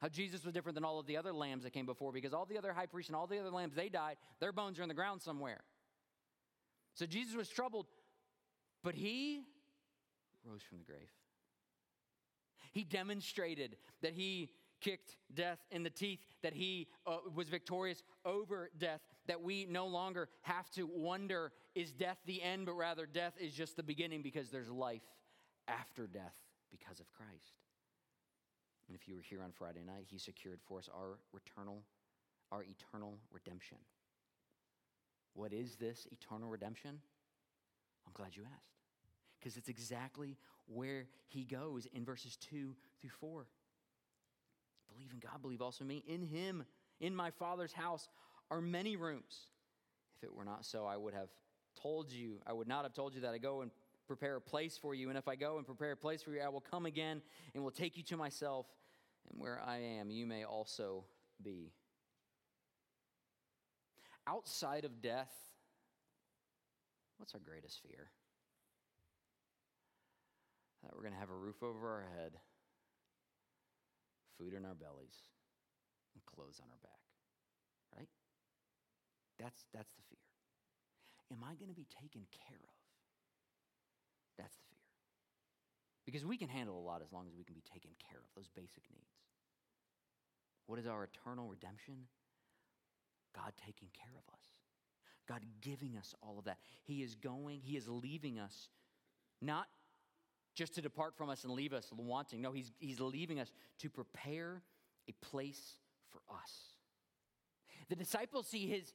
How 0.00 0.08
Jesus 0.08 0.44
was 0.44 0.54
different 0.54 0.74
than 0.74 0.84
all 0.84 0.98
of 0.98 1.06
the 1.06 1.16
other 1.16 1.32
lambs 1.32 1.64
that 1.64 1.72
came 1.72 1.86
before 1.86 2.12
because 2.12 2.32
all 2.32 2.46
the 2.46 2.58
other 2.58 2.72
high 2.72 2.86
priests 2.86 3.08
and 3.08 3.16
all 3.16 3.26
the 3.26 3.38
other 3.38 3.50
lambs, 3.50 3.74
they 3.74 3.88
died. 3.88 4.16
Their 4.40 4.52
bones 4.52 4.78
are 4.78 4.82
in 4.82 4.88
the 4.88 4.94
ground 4.94 5.22
somewhere. 5.22 5.60
So 6.94 7.06
Jesus 7.06 7.34
was 7.34 7.48
troubled, 7.48 7.86
but 8.82 8.94
he 8.94 9.42
rose 10.44 10.62
from 10.62 10.78
the 10.78 10.84
grave. 10.84 11.10
He 12.72 12.84
demonstrated 12.84 13.76
that 14.02 14.12
he 14.12 14.50
kicked 14.80 15.16
death 15.34 15.58
in 15.70 15.82
the 15.82 15.90
teeth, 15.90 16.20
that 16.42 16.52
he 16.52 16.88
uh, 17.06 17.18
was 17.34 17.48
victorious 17.48 18.02
over 18.24 18.70
death, 18.78 19.00
that 19.26 19.42
we 19.42 19.66
no 19.66 19.86
longer 19.86 20.28
have 20.42 20.70
to 20.70 20.86
wonder 20.86 21.52
is 21.74 21.92
death 21.92 22.18
the 22.26 22.42
end, 22.42 22.66
but 22.66 22.74
rather 22.74 23.06
death 23.06 23.34
is 23.40 23.52
just 23.52 23.76
the 23.76 23.82
beginning 23.82 24.22
because 24.22 24.50
there's 24.50 24.70
life 24.70 25.02
after 25.66 26.06
death 26.06 26.34
because 26.70 27.00
of 27.00 27.06
Christ. 27.12 27.54
If 29.00 29.06
you 29.06 29.14
were 29.14 29.22
here 29.22 29.42
on 29.42 29.52
Friday 29.52 29.82
night, 29.86 30.06
he 30.10 30.18
secured 30.18 30.58
for 30.66 30.78
us 30.78 30.88
our 30.92 31.18
eternal, 31.32 31.82
our 32.50 32.64
eternal 32.64 33.18
redemption. 33.32 33.78
What 35.34 35.52
is 35.52 35.76
this 35.76 36.08
eternal 36.10 36.48
redemption? 36.48 36.98
I'm 38.06 38.12
glad 38.12 38.34
you 38.34 38.42
asked. 38.42 38.74
Because 39.38 39.56
it's 39.56 39.68
exactly 39.68 40.36
where 40.66 41.06
he 41.28 41.44
goes 41.44 41.86
in 41.94 42.04
verses 42.04 42.36
2 42.50 42.74
through 43.00 43.10
4. 43.20 43.46
Believe 44.92 45.12
in 45.12 45.20
God, 45.20 45.40
believe 45.42 45.62
also 45.62 45.84
me. 45.84 46.02
In 46.08 46.22
him, 46.22 46.64
in 47.00 47.14
my 47.14 47.30
Father's 47.30 47.72
house, 47.72 48.08
are 48.50 48.60
many 48.60 48.96
rooms. 48.96 49.46
If 50.16 50.24
it 50.24 50.34
were 50.34 50.44
not 50.44 50.64
so, 50.64 50.86
I 50.86 50.96
would 50.96 51.14
have 51.14 51.28
told 51.80 52.10
you, 52.10 52.40
I 52.46 52.52
would 52.52 52.66
not 52.66 52.82
have 52.82 52.94
told 52.94 53.14
you 53.14 53.20
that 53.20 53.32
I 53.32 53.38
go 53.38 53.60
and 53.60 53.70
prepare 54.08 54.36
a 54.36 54.40
place 54.40 54.76
for 54.76 54.94
you. 54.94 55.08
And 55.08 55.18
if 55.18 55.28
I 55.28 55.36
go 55.36 55.58
and 55.58 55.66
prepare 55.66 55.92
a 55.92 55.96
place 55.96 56.22
for 56.22 56.32
you, 56.32 56.40
I 56.40 56.48
will 56.48 56.62
come 56.62 56.86
again 56.86 57.22
and 57.54 57.62
will 57.62 57.70
take 57.70 57.96
you 57.96 58.02
to 58.04 58.16
myself, 58.16 58.66
and 59.30 59.40
where 59.40 59.60
I 59.64 59.78
am, 59.98 60.10
you 60.10 60.26
may 60.26 60.44
also 60.44 61.04
be. 61.42 61.72
Outside 64.26 64.84
of 64.84 65.00
death, 65.00 65.32
what's 67.16 67.34
our 67.34 67.40
greatest 67.40 67.80
fear? 67.82 68.10
That 70.82 70.94
we're 70.94 71.02
going 71.02 71.14
to 71.14 71.20
have 71.20 71.30
a 71.30 71.34
roof 71.36 71.62
over 71.62 71.88
our 71.88 72.06
head, 72.16 72.32
food 74.38 74.54
in 74.54 74.64
our 74.64 74.74
bellies, 74.74 75.16
and 76.14 76.24
clothes 76.26 76.60
on 76.62 76.68
our 76.70 76.78
back, 76.82 77.00
right? 77.96 78.08
That's, 79.38 79.64
that's 79.72 79.92
the 79.92 80.02
fear. 80.08 80.18
Am 81.32 81.44
I 81.44 81.54
going 81.54 81.68
to 81.68 81.76
be 81.76 81.86
taken 81.88 82.26
care 82.32 82.60
of? 82.60 82.78
That's 84.38 84.56
the. 84.56 84.67
Because 86.08 86.24
we 86.24 86.38
can 86.38 86.48
handle 86.48 86.78
a 86.78 86.80
lot 86.80 87.02
as 87.02 87.12
long 87.12 87.26
as 87.26 87.34
we 87.36 87.44
can 87.44 87.52
be 87.54 87.62
taken 87.70 87.90
care 87.98 88.18
of, 88.18 88.24
those 88.34 88.48
basic 88.48 88.82
needs. 88.90 89.12
What 90.64 90.78
is 90.78 90.86
our 90.86 91.04
eternal 91.04 91.46
redemption? 91.46 91.96
God 93.36 93.52
taking 93.62 93.88
care 93.92 94.14
of 94.16 94.32
us, 94.32 94.40
God 95.28 95.42
giving 95.60 95.98
us 95.98 96.14
all 96.22 96.38
of 96.38 96.46
that. 96.46 96.56
He 96.82 97.02
is 97.02 97.14
going, 97.14 97.60
He 97.62 97.76
is 97.76 97.86
leaving 97.88 98.38
us, 98.38 98.70
not 99.42 99.66
just 100.54 100.74
to 100.76 100.80
depart 100.80 101.14
from 101.14 101.28
us 101.28 101.44
and 101.44 101.52
leave 101.52 101.74
us 101.74 101.90
wanting. 101.94 102.40
No, 102.40 102.52
He's, 102.52 102.72
he's 102.78 103.00
leaving 103.00 103.38
us 103.38 103.52
to 103.80 103.90
prepare 103.90 104.62
a 105.10 105.12
place 105.26 105.76
for 106.10 106.22
us. 106.34 106.72
The 107.90 107.96
disciples 107.96 108.46
see 108.46 108.66
his 108.66 108.94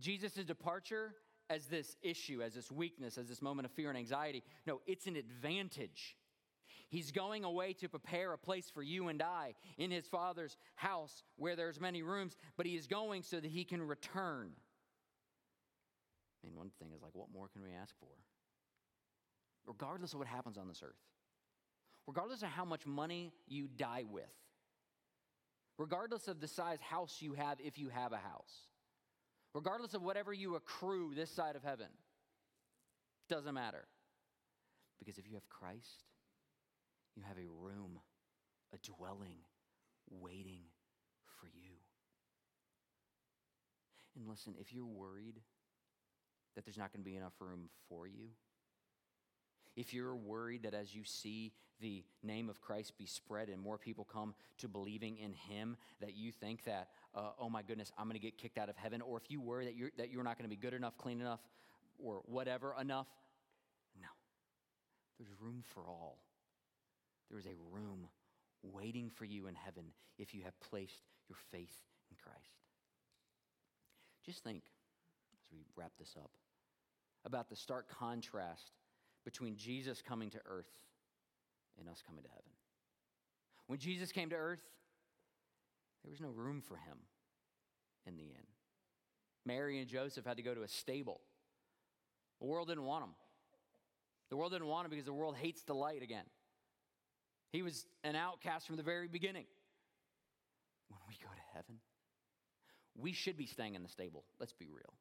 Jesus' 0.00 0.44
departure 0.44 1.14
as 1.48 1.66
this 1.66 1.94
issue, 2.02 2.42
as 2.42 2.54
this 2.54 2.72
weakness, 2.72 3.16
as 3.16 3.28
this 3.28 3.40
moment 3.40 3.66
of 3.66 3.70
fear 3.70 3.90
and 3.90 3.96
anxiety. 3.96 4.42
No, 4.66 4.80
it's 4.88 5.06
an 5.06 5.14
advantage. 5.14 6.16
He's 6.90 7.10
going 7.12 7.44
away 7.44 7.74
to 7.74 7.88
prepare 7.88 8.32
a 8.32 8.38
place 8.38 8.70
for 8.72 8.82
you 8.82 9.08
and 9.08 9.22
I 9.22 9.54
in 9.76 9.90
his 9.90 10.06
Father's 10.06 10.56
house 10.74 11.22
where 11.36 11.54
there's 11.54 11.80
many 11.80 12.02
rooms, 12.02 12.36
but 12.56 12.64
he 12.64 12.76
is 12.76 12.86
going 12.86 13.22
so 13.22 13.40
that 13.40 13.50
he 13.50 13.64
can 13.64 13.82
return. 13.82 14.52
And 16.44 16.54
one 16.54 16.70
thing 16.78 16.92
is 16.94 17.02
like, 17.02 17.14
what 17.14 17.30
more 17.32 17.48
can 17.48 17.62
we 17.62 17.70
ask 17.72 17.94
for? 18.00 18.08
Regardless 19.66 20.14
of 20.14 20.18
what 20.18 20.28
happens 20.28 20.56
on 20.56 20.66
this 20.66 20.82
earth, 20.82 20.96
regardless 22.06 22.42
of 22.42 22.48
how 22.48 22.64
much 22.64 22.86
money 22.86 23.32
you 23.46 23.68
die 23.76 24.04
with, 24.10 24.24
regardless 25.76 26.26
of 26.26 26.40
the 26.40 26.48
size 26.48 26.78
house 26.80 27.18
you 27.20 27.34
have 27.34 27.58
if 27.62 27.78
you 27.78 27.90
have 27.90 28.12
a 28.12 28.16
house, 28.16 28.68
regardless 29.54 29.92
of 29.92 30.02
whatever 30.02 30.32
you 30.32 30.54
accrue 30.54 31.12
this 31.14 31.30
side 31.30 31.54
of 31.54 31.62
heaven, 31.62 31.88
doesn't 33.28 33.54
matter. 33.54 33.84
Because 34.98 35.18
if 35.18 35.26
you 35.28 35.34
have 35.34 35.48
Christ, 35.50 36.04
you 37.18 37.24
have 37.26 37.36
a 37.36 37.48
room, 37.60 37.98
a 38.72 38.78
dwelling 38.78 39.38
waiting 40.08 40.62
for 41.40 41.46
you. 41.46 41.74
And 44.16 44.28
listen, 44.28 44.54
if 44.60 44.72
you're 44.72 44.86
worried 44.86 45.40
that 46.54 46.64
there's 46.64 46.78
not 46.78 46.92
going 46.92 47.02
to 47.02 47.10
be 47.10 47.16
enough 47.16 47.34
room 47.40 47.70
for 47.88 48.06
you, 48.06 48.28
if 49.74 49.92
you're 49.92 50.14
worried 50.14 50.62
that 50.62 50.74
as 50.74 50.94
you 50.94 51.02
see 51.04 51.52
the 51.80 52.04
name 52.22 52.48
of 52.48 52.60
Christ 52.60 52.96
be 52.98 53.06
spread 53.06 53.48
and 53.48 53.60
more 53.60 53.78
people 53.78 54.04
come 54.04 54.34
to 54.58 54.68
believing 54.68 55.18
in 55.18 55.32
Him, 55.32 55.76
that 56.00 56.16
you 56.16 56.30
think 56.30 56.64
that, 56.64 56.88
uh, 57.14 57.30
oh 57.40 57.50
my 57.50 57.62
goodness, 57.62 57.90
I'm 57.98 58.06
going 58.06 58.14
to 58.14 58.20
get 58.20 58.38
kicked 58.38 58.58
out 58.58 58.68
of 58.68 58.76
heaven, 58.76 59.00
or 59.00 59.16
if 59.16 59.28
you 59.28 59.40
worry 59.40 59.64
that 59.66 59.76
you're, 59.76 59.90
that 59.96 60.10
you're 60.10 60.24
not 60.24 60.38
going 60.38 60.48
to 60.48 60.56
be 60.56 60.60
good 60.60 60.74
enough, 60.74 60.96
clean 60.98 61.20
enough, 61.20 61.40
or 61.98 62.22
whatever 62.26 62.74
enough, 62.80 63.08
no. 64.00 64.08
There's 65.18 65.30
room 65.40 65.62
for 65.74 65.82
all. 65.82 66.18
There 67.30 67.38
is 67.38 67.46
a 67.46 67.56
room 67.70 68.08
waiting 68.62 69.10
for 69.10 69.24
you 69.24 69.46
in 69.46 69.54
heaven 69.54 69.84
if 70.18 70.34
you 70.34 70.42
have 70.42 70.58
placed 70.60 71.02
your 71.28 71.36
faith 71.50 71.76
in 72.10 72.16
Christ. 72.22 72.56
Just 74.24 74.42
think, 74.42 74.62
as 75.32 75.52
we 75.52 75.64
wrap 75.76 75.92
this 75.98 76.14
up, 76.16 76.30
about 77.24 77.48
the 77.48 77.56
stark 77.56 77.88
contrast 77.88 78.72
between 79.24 79.56
Jesus 79.56 80.02
coming 80.02 80.30
to 80.30 80.38
earth 80.46 80.70
and 81.78 81.88
us 81.88 82.02
coming 82.06 82.22
to 82.22 82.30
heaven. 82.30 82.50
When 83.66 83.78
Jesus 83.78 84.12
came 84.12 84.30
to 84.30 84.36
earth, 84.36 84.62
there 86.02 86.10
was 86.10 86.20
no 86.20 86.28
room 86.28 86.62
for 86.66 86.76
him 86.76 86.98
in 88.06 88.16
the 88.16 88.24
inn. 88.24 88.46
Mary 89.44 89.78
and 89.78 89.88
Joseph 89.88 90.24
had 90.24 90.36
to 90.38 90.42
go 90.42 90.54
to 90.54 90.62
a 90.62 90.68
stable. 90.68 91.20
The 92.40 92.46
world 92.46 92.68
didn't 92.68 92.84
want 92.84 93.04
him. 93.04 93.10
The 94.30 94.36
world 94.36 94.52
didn't 94.52 94.68
want 94.68 94.86
him 94.86 94.90
because 94.90 95.06
the 95.06 95.12
world 95.12 95.36
hates 95.36 95.62
the 95.62 95.74
light 95.74 96.02
again. 96.02 96.24
He 97.50 97.62
was 97.62 97.86
an 98.04 98.14
outcast 98.14 98.66
from 98.66 98.76
the 98.76 98.82
very 98.82 99.08
beginning. 99.08 99.46
When 100.88 101.00
we 101.08 101.14
go 101.22 101.28
to 101.28 101.56
heaven, 101.56 101.80
we 102.96 103.12
should 103.12 103.36
be 103.36 103.46
staying 103.46 103.74
in 103.74 103.82
the 103.82 103.88
stable. 103.88 104.24
Let's 104.38 104.52
be 104.52 104.68
real. 104.68 104.94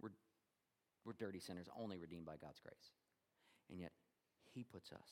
We're, 0.00 0.10
we're 1.04 1.14
dirty 1.14 1.40
sinners, 1.40 1.68
only 1.78 1.96
redeemed 1.96 2.26
by 2.26 2.36
God's 2.36 2.60
grace. 2.60 2.92
And 3.70 3.80
yet, 3.80 3.92
He 4.52 4.64
puts 4.64 4.92
us 4.92 5.08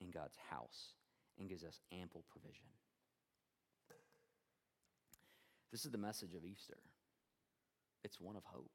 in 0.00 0.10
God's 0.10 0.36
house 0.50 0.92
and 1.38 1.48
gives 1.48 1.64
us 1.64 1.80
ample 1.92 2.24
provision. 2.30 2.66
This 5.70 5.84
is 5.84 5.90
the 5.90 5.98
message 5.98 6.34
of 6.34 6.44
Easter. 6.44 6.78
It's 8.04 8.20
one 8.20 8.36
of 8.36 8.44
hope. 8.44 8.70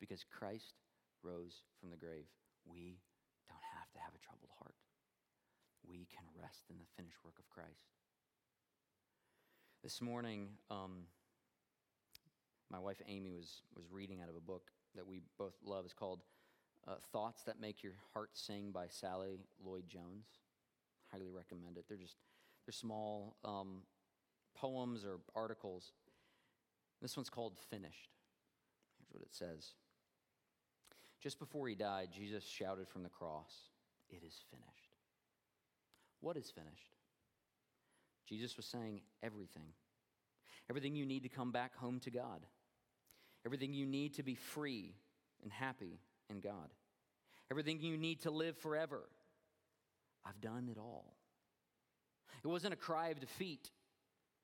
Because 0.00 0.24
Christ 0.24 0.74
rose 1.22 1.62
from 1.80 1.90
the 1.90 1.96
grave, 1.96 2.26
we 2.64 2.98
don't 3.48 3.66
have 3.74 3.90
to 3.92 3.98
have 3.98 4.14
a 4.14 4.22
troubled 4.24 4.50
heart 4.58 4.74
we 5.88 6.06
can 6.14 6.24
rest 6.40 6.64
in 6.70 6.76
the 6.78 6.84
finished 6.96 7.18
work 7.24 7.38
of 7.38 7.48
Christ. 7.48 7.92
This 9.82 10.00
morning, 10.02 10.48
um, 10.70 11.06
my 12.70 12.78
wife 12.78 13.00
Amy 13.08 13.32
was, 13.32 13.62
was 13.74 13.86
reading 13.90 14.20
out 14.20 14.28
of 14.28 14.36
a 14.36 14.40
book 14.40 14.70
that 14.94 15.06
we 15.06 15.20
both 15.38 15.54
love. 15.64 15.84
It's 15.84 15.94
called 15.94 16.20
uh, 16.86 16.94
Thoughts 17.12 17.42
That 17.44 17.60
Make 17.60 17.82
Your 17.82 17.94
Heart 18.12 18.30
Sing 18.34 18.70
by 18.72 18.86
Sally 18.88 19.38
Lloyd 19.64 19.84
Jones. 19.88 20.26
Highly 21.10 21.28
recommend 21.28 21.78
it. 21.78 21.84
They're 21.88 21.96
just 21.96 22.16
they're 22.66 22.72
small 22.72 23.36
um, 23.44 23.82
poems 24.54 25.04
or 25.04 25.20
articles. 25.34 25.92
This 27.00 27.16
one's 27.16 27.30
called 27.30 27.56
Finished. 27.70 28.10
Here's 28.98 29.10
what 29.10 29.22
it 29.22 29.32
says. 29.32 29.72
Just 31.22 31.38
before 31.38 31.68
he 31.68 31.74
died, 31.74 32.08
Jesus 32.14 32.44
shouted 32.44 32.88
from 32.88 33.02
the 33.02 33.08
cross, 33.08 33.54
It 34.10 34.22
is 34.26 34.42
finished. 34.50 34.87
What 36.20 36.36
is 36.36 36.50
finished? 36.50 36.96
Jesus 38.28 38.56
was 38.56 38.66
saying 38.66 39.00
everything. 39.22 39.72
Everything 40.68 40.94
you 40.94 41.06
need 41.06 41.22
to 41.22 41.28
come 41.28 41.50
back 41.50 41.76
home 41.76 42.00
to 42.00 42.10
God. 42.10 42.44
Everything 43.46 43.72
you 43.72 43.86
need 43.86 44.14
to 44.14 44.22
be 44.22 44.34
free 44.34 44.94
and 45.42 45.50
happy 45.50 46.00
in 46.28 46.40
God. 46.40 46.68
Everything 47.50 47.80
you 47.80 47.96
need 47.96 48.22
to 48.22 48.30
live 48.30 48.56
forever. 48.58 49.08
I've 50.26 50.40
done 50.40 50.68
it 50.70 50.78
all. 50.78 51.14
It 52.44 52.48
wasn't 52.48 52.74
a 52.74 52.76
cry 52.76 53.08
of 53.08 53.20
defeat, 53.20 53.70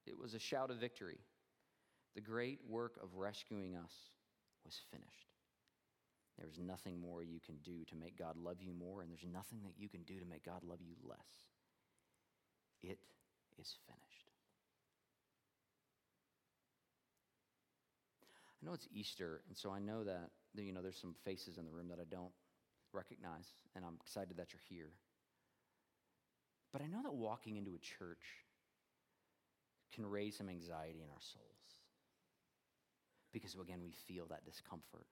it 0.07 0.19
was 0.19 0.35
a 0.35 0.39
shout 0.39 0.71
of 0.71 0.79
victory. 0.79 1.19
The 2.15 2.21
great 2.21 2.61
work 2.69 2.99
of 3.03 3.17
rescuing 3.17 3.75
us 3.75 3.93
was 4.65 4.79
finished. 4.91 5.35
There's 6.39 6.59
nothing 6.59 7.01
more 7.01 7.23
you 7.23 7.41
can 7.45 7.57
do 7.65 7.85
to 7.91 7.97
make 7.97 8.19
God 8.19 8.37
love 8.37 8.61
you 8.61 8.73
more, 8.73 9.03
and 9.03 9.11
there's 9.11 9.27
nothing 9.31 9.61
that 9.65 9.75
you 9.77 9.89
can 9.89 10.03
do 10.03 10.19
to 10.19 10.25
make 10.25 10.45
God 10.45 10.63
love 10.65 10.79
you 10.81 10.95
less. 11.09 11.45
It 12.85 12.99
is 13.59 13.77
finished. 13.87 14.29
I 18.61 18.67
know 18.67 18.75
it's 18.75 18.89
Easter, 18.93 19.41
and 19.49 19.57
so 19.57 19.71
I 19.71 19.79
know 19.79 20.05
that 20.05 20.31
you 20.55 20.73
know 20.73 20.83
there's 20.83 21.01
some 21.01 21.15
faces 21.25 21.59
in 21.59 21.65
the 21.65 21.71
room 21.71 21.89
that 21.89 21.99
I 21.99 22.05
don't 22.11 22.33
recognize, 22.93 23.53
and 23.75 23.85
I'm 23.85 23.97
excited 24.01 24.37
that 24.37 24.53
you're 24.53 24.69
here. 24.69 24.93
But 26.73 26.83
I 26.83 26.87
know 26.87 27.03
that 27.03 27.15
walking 27.15 27.57
into 27.57 27.75
a 27.75 27.79
church 27.79 28.25
can 29.95 30.05
raise 30.05 30.37
some 30.37 30.49
anxiety 30.49 31.01
in 31.01 31.09
our 31.09 31.23
souls. 31.23 31.65
Because 33.33 33.55
again, 33.55 33.81
we 33.83 33.93
feel 33.93 34.27
that 34.29 34.45
discomfort. 34.45 35.07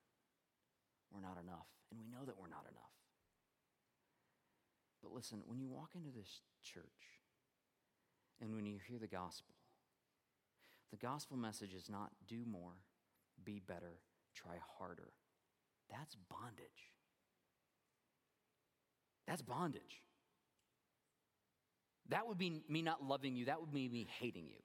We're 1.13 1.21
not 1.23 1.39
enough, 1.43 1.69
and 1.91 2.01
we 2.01 2.07
know 2.07 2.25
that 2.25 2.39
we're 2.39 2.49
not 2.49 2.67
enough. 2.69 2.97
But 5.03 5.13
listen, 5.13 5.43
when 5.47 5.59
you 5.59 5.69
walk 5.69 5.91
into 5.95 6.11
this 6.11 6.41
church, 6.63 7.22
and 8.42 8.55
when 8.55 8.66
you 8.66 8.78
hear 8.88 8.98
the 8.98 9.07
gospel. 9.07 9.55
The 10.90 10.96
gospel 10.98 11.38
message 11.38 11.72
is 11.72 11.88
not 11.88 12.11
do 12.28 12.44
more, 12.44 12.72
be 13.42 13.62
better, 13.66 14.00
try 14.35 14.57
harder. 14.78 15.12
That's 15.88 16.16
bondage. 16.28 16.92
That's 19.26 19.40
bondage. 19.40 20.02
That 22.09 22.26
would 22.26 22.37
be 22.37 22.62
me 22.68 22.83
not 22.83 23.02
loving 23.02 23.37
you. 23.37 23.46
That 23.46 23.61
would 23.61 23.72
mean 23.72 23.92
me 23.92 24.07
hating 24.20 24.48
you. 24.48 24.61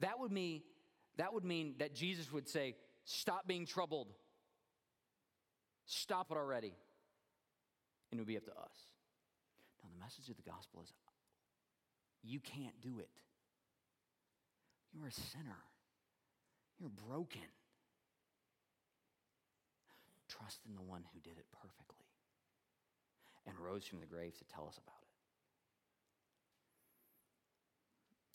That 0.00 0.18
would 0.18 0.32
mean 0.32 0.62
that 1.16 1.32
would 1.32 1.44
mean 1.44 1.76
that 1.78 1.94
Jesus 1.94 2.32
would 2.32 2.48
say, 2.48 2.76
"Stop 3.04 3.46
being 3.46 3.66
troubled. 3.66 4.14
Stop 5.86 6.30
it 6.30 6.36
already." 6.36 6.74
And 8.10 8.18
it 8.18 8.20
would 8.20 8.26
be 8.26 8.36
up 8.36 8.44
to 8.44 8.58
us. 8.58 8.92
Now, 9.82 9.90
the 9.90 9.98
message 9.98 10.28
of 10.28 10.36
the 10.36 10.42
gospel 10.42 10.82
is 10.82 10.92
you 12.22 12.40
can't 12.40 12.80
do 12.82 12.98
it. 12.98 13.08
You're 14.92 15.08
a 15.08 15.12
sinner. 15.12 15.62
You're 16.78 16.90
broken. 17.06 17.48
Trust 20.28 20.60
in 20.68 20.74
the 20.74 20.82
one 20.82 21.04
who 21.12 21.20
did 21.20 21.38
it 21.38 21.46
perfectly 21.52 22.06
and 23.46 23.58
rose 23.58 23.86
from 23.86 24.00
the 24.00 24.06
grave 24.06 24.36
to 24.38 24.44
tell 24.44 24.66
us 24.68 24.78
about 24.78 25.00
it. 25.02 25.08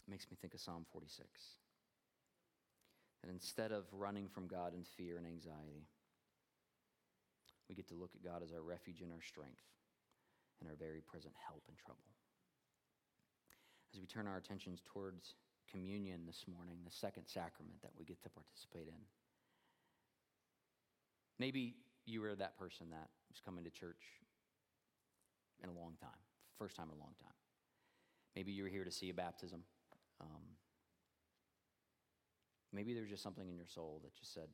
It 0.08 0.12
makes 0.12 0.30
me 0.30 0.38
think 0.40 0.54
of 0.54 0.60
Psalm 0.60 0.86
46. 0.92 1.28
That 3.24 3.32
instead 3.32 3.72
of 3.72 3.86
running 3.92 4.28
from 4.28 4.48
God 4.48 4.74
in 4.74 4.84
fear 4.84 5.18
and 5.18 5.26
anxiety, 5.26 5.88
we 7.68 7.76
get 7.76 7.88
to 7.88 7.96
look 7.96 8.12
at 8.14 8.24
God 8.24 8.44
as 8.44 8.52
our 8.52 8.62
refuge 8.62 9.02
and 9.02 9.12
our 9.12 9.22
strength 9.22 9.66
and 10.60 10.70
our 10.70 10.76
very 10.76 11.02
present 11.02 11.34
help 11.48 11.64
in 11.68 11.76
trouble 11.76 12.06
as 13.96 14.02
we 14.02 14.08
turn 14.08 14.28
our 14.28 14.38
attentions 14.38 14.82
towards 14.86 15.36
communion 15.72 16.22
this 16.28 16.44
morning, 16.52 16.78
the 16.84 16.92
second 16.92 17.24
sacrament 17.28 17.82
that 17.82 17.92
we 17.98 18.04
get 18.04 18.22
to 18.24 18.30
participate 18.30 18.88
in. 18.88 19.02
Maybe 21.40 21.76
you 22.06 22.22
were 22.22 22.36
that 22.36 22.58
person 22.58 22.88
that 22.92 23.08
was 23.30 23.40
coming 23.44 23.64
to 23.64 23.70
church 23.70 24.04
in 25.64 25.70
a 25.70 25.74
long 25.74 25.94
time, 26.00 26.20
first 26.60 26.76
time 26.76 26.88
in 26.92 26.98
a 26.98 27.00
long 27.00 27.16
time. 27.22 27.34
Maybe 28.36 28.52
you 28.52 28.64
were 28.64 28.70
here 28.70 28.84
to 28.84 28.92
see 28.92 29.10
a 29.10 29.14
baptism. 29.14 29.64
Um, 30.20 30.44
maybe 32.74 32.94
there's 32.94 33.10
just 33.10 33.24
something 33.24 33.48
in 33.48 33.56
your 33.56 33.68
soul 33.68 34.02
that 34.04 34.14
just 34.16 34.34
said, 34.34 34.50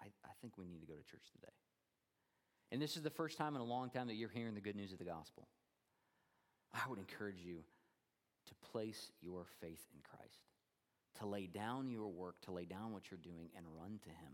I, 0.00 0.06
I 0.24 0.32
think 0.40 0.58
we 0.58 0.66
need 0.66 0.80
to 0.80 0.86
go 0.86 0.94
to 0.94 1.10
church 1.10 1.24
today. 1.32 1.52
And 2.70 2.82
this 2.82 2.96
is 2.96 3.02
the 3.02 3.10
first 3.10 3.38
time 3.38 3.54
in 3.54 3.62
a 3.62 3.64
long 3.64 3.88
time 3.88 4.08
that 4.08 4.14
you're 4.14 4.28
hearing 4.28 4.54
the 4.54 4.60
good 4.60 4.76
news 4.76 4.92
of 4.92 4.98
the 4.98 5.04
gospel. 5.04 5.48
I 6.74 6.86
would 6.88 6.98
encourage 6.98 7.40
you 7.42 7.60
to 8.48 8.54
place 8.70 9.12
your 9.20 9.44
faith 9.60 9.86
in 9.94 10.00
Christ, 10.02 10.40
to 11.18 11.26
lay 11.26 11.46
down 11.46 11.90
your 11.90 12.08
work, 12.08 12.40
to 12.42 12.52
lay 12.52 12.64
down 12.64 12.92
what 12.92 13.10
you're 13.10 13.18
doing, 13.18 13.50
and 13.56 13.66
run 13.76 13.98
to 14.02 14.08
Him 14.08 14.32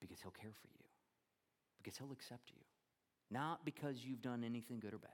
because 0.00 0.20
He'll 0.20 0.30
care 0.32 0.52
for 0.60 0.68
you, 0.68 0.84
because 1.78 1.96
He'll 1.96 2.12
accept 2.12 2.50
you. 2.50 2.62
Not 3.30 3.64
because 3.64 4.04
you've 4.04 4.22
done 4.22 4.44
anything 4.44 4.80
good 4.80 4.94
or 4.94 4.98
bad, 4.98 5.10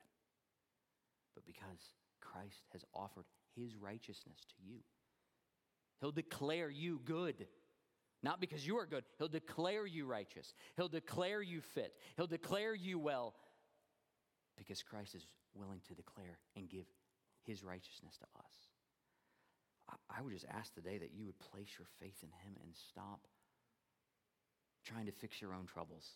but 1.34 1.46
because 1.46 1.94
Christ 2.20 2.64
has 2.72 2.84
offered 2.94 3.26
His 3.54 3.76
righteousness 3.76 4.38
to 4.48 4.54
you. 4.66 4.78
He'll 6.00 6.12
declare 6.12 6.70
you 6.70 7.00
good. 7.04 7.46
Not 8.22 8.40
because 8.40 8.66
you 8.66 8.78
are 8.78 8.86
good. 8.86 9.04
He'll 9.18 9.28
declare 9.28 9.86
you 9.86 10.06
righteous. 10.06 10.52
He'll 10.76 10.88
declare 10.88 11.40
you 11.40 11.60
fit. 11.60 11.94
He'll 12.16 12.26
declare 12.26 12.74
you 12.74 12.98
well 12.98 13.34
because 14.56 14.82
Christ 14.82 15.14
is 15.14 15.26
willing 15.54 15.80
to 15.88 15.94
declare 15.94 16.38
and 16.56 16.68
give 16.68 16.86
his 17.44 17.64
righteousness 17.64 18.16
to 18.18 18.26
us. 18.38 18.52
I 20.10 20.20
would 20.22 20.32
just 20.32 20.46
ask 20.50 20.74
today 20.74 20.98
that 20.98 21.12
you 21.14 21.24
would 21.26 21.38
place 21.38 21.68
your 21.78 21.86
faith 21.98 22.22
in 22.22 22.28
him 22.28 22.56
and 22.62 22.74
stop 22.90 23.20
trying 24.84 25.06
to 25.06 25.12
fix 25.12 25.40
your 25.40 25.54
own 25.54 25.66
troubles, 25.66 26.06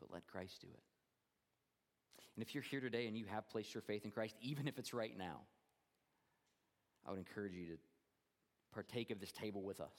but 0.00 0.10
let 0.12 0.26
Christ 0.26 0.60
do 0.60 0.68
it. 0.72 0.82
And 2.36 2.42
if 2.42 2.54
you're 2.54 2.62
here 2.62 2.80
today 2.80 3.06
and 3.06 3.16
you 3.16 3.26
have 3.26 3.48
placed 3.48 3.74
your 3.74 3.82
faith 3.82 4.04
in 4.04 4.10
Christ, 4.10 4.34
even 4.40 4.66
if 4.66 4.78
it's 4.78 4.94
right 4.94 5.16
now, 5.16 5.40
I 7.06 7.10
would 7.10 7.18
encourage 7.18 7.54
you 7.54 7.66
to 7.66 7.78
partake 8.72 9.10
of 9.10 9.20
this 9.20 9.32
table 9.32 9.62
with 9.62 9.80
us. 9.80 9.94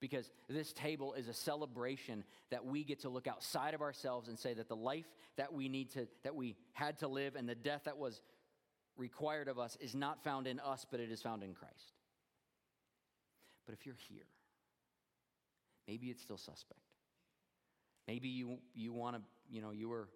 Because 0.00 0.30
this 0.48 0.72
table 0.72 1.14
is 1.14 1.26
a 1.26 1.34
celebration 1.34 2.22
that 2.52 2.64
we 2.64 2.84
get 2.84 3.00
to 3.00 3.08
look 3.08 3.26
outside 3.26 3.74
of 3.74 3.82
ourselves 3.82 4.28
and 4.28 4.38
say 4.38 4.54
that 4.54 4.68
the 4.68 4.76
life 4.76 5.06
that 5.36 5.52
we 5.52 5.68
need 5.68 5.90
to, 5.94 6.06
that 6.22 6.36
we 6.36 6.54
had 6.72 6.98
to 6.98 7.08
live 7.08 7.34
and 7.34 7.48
the 7.48 7.56
death 7.56 7.82
that 7.86 7.98
was 7.98 8.22
required 8.98 9.48
of 9.48 9.58
us 9.58 9.76
is 9.80 9.94
not 9.94 10.22
found 10.22 10.46
in 10.46 10.60
us, 10.60 10.86
but 10.90 11.00
it 11.00 11.10
is 11.10 11.22
found 11.22 11.42
in 11.42 11.54
Christ. 11.54 11.94
But 13.64 13.74
if 13.74 13.86
you're 13.86 13.96
here, 14.08 14.26
maybe 15.86 16.08
it's 16.08 16.22
still 16.22 16.38
suspect. 16.38 16.80
Maybe 18.06 18.28
you, 18.28 18.58
you 18.74 18.92
want 18.92 19.16
to, 19.16 19.22
you 19.50 19.60
know, 19.60 19.70
you 19.70 19.88
were 19.88 20.08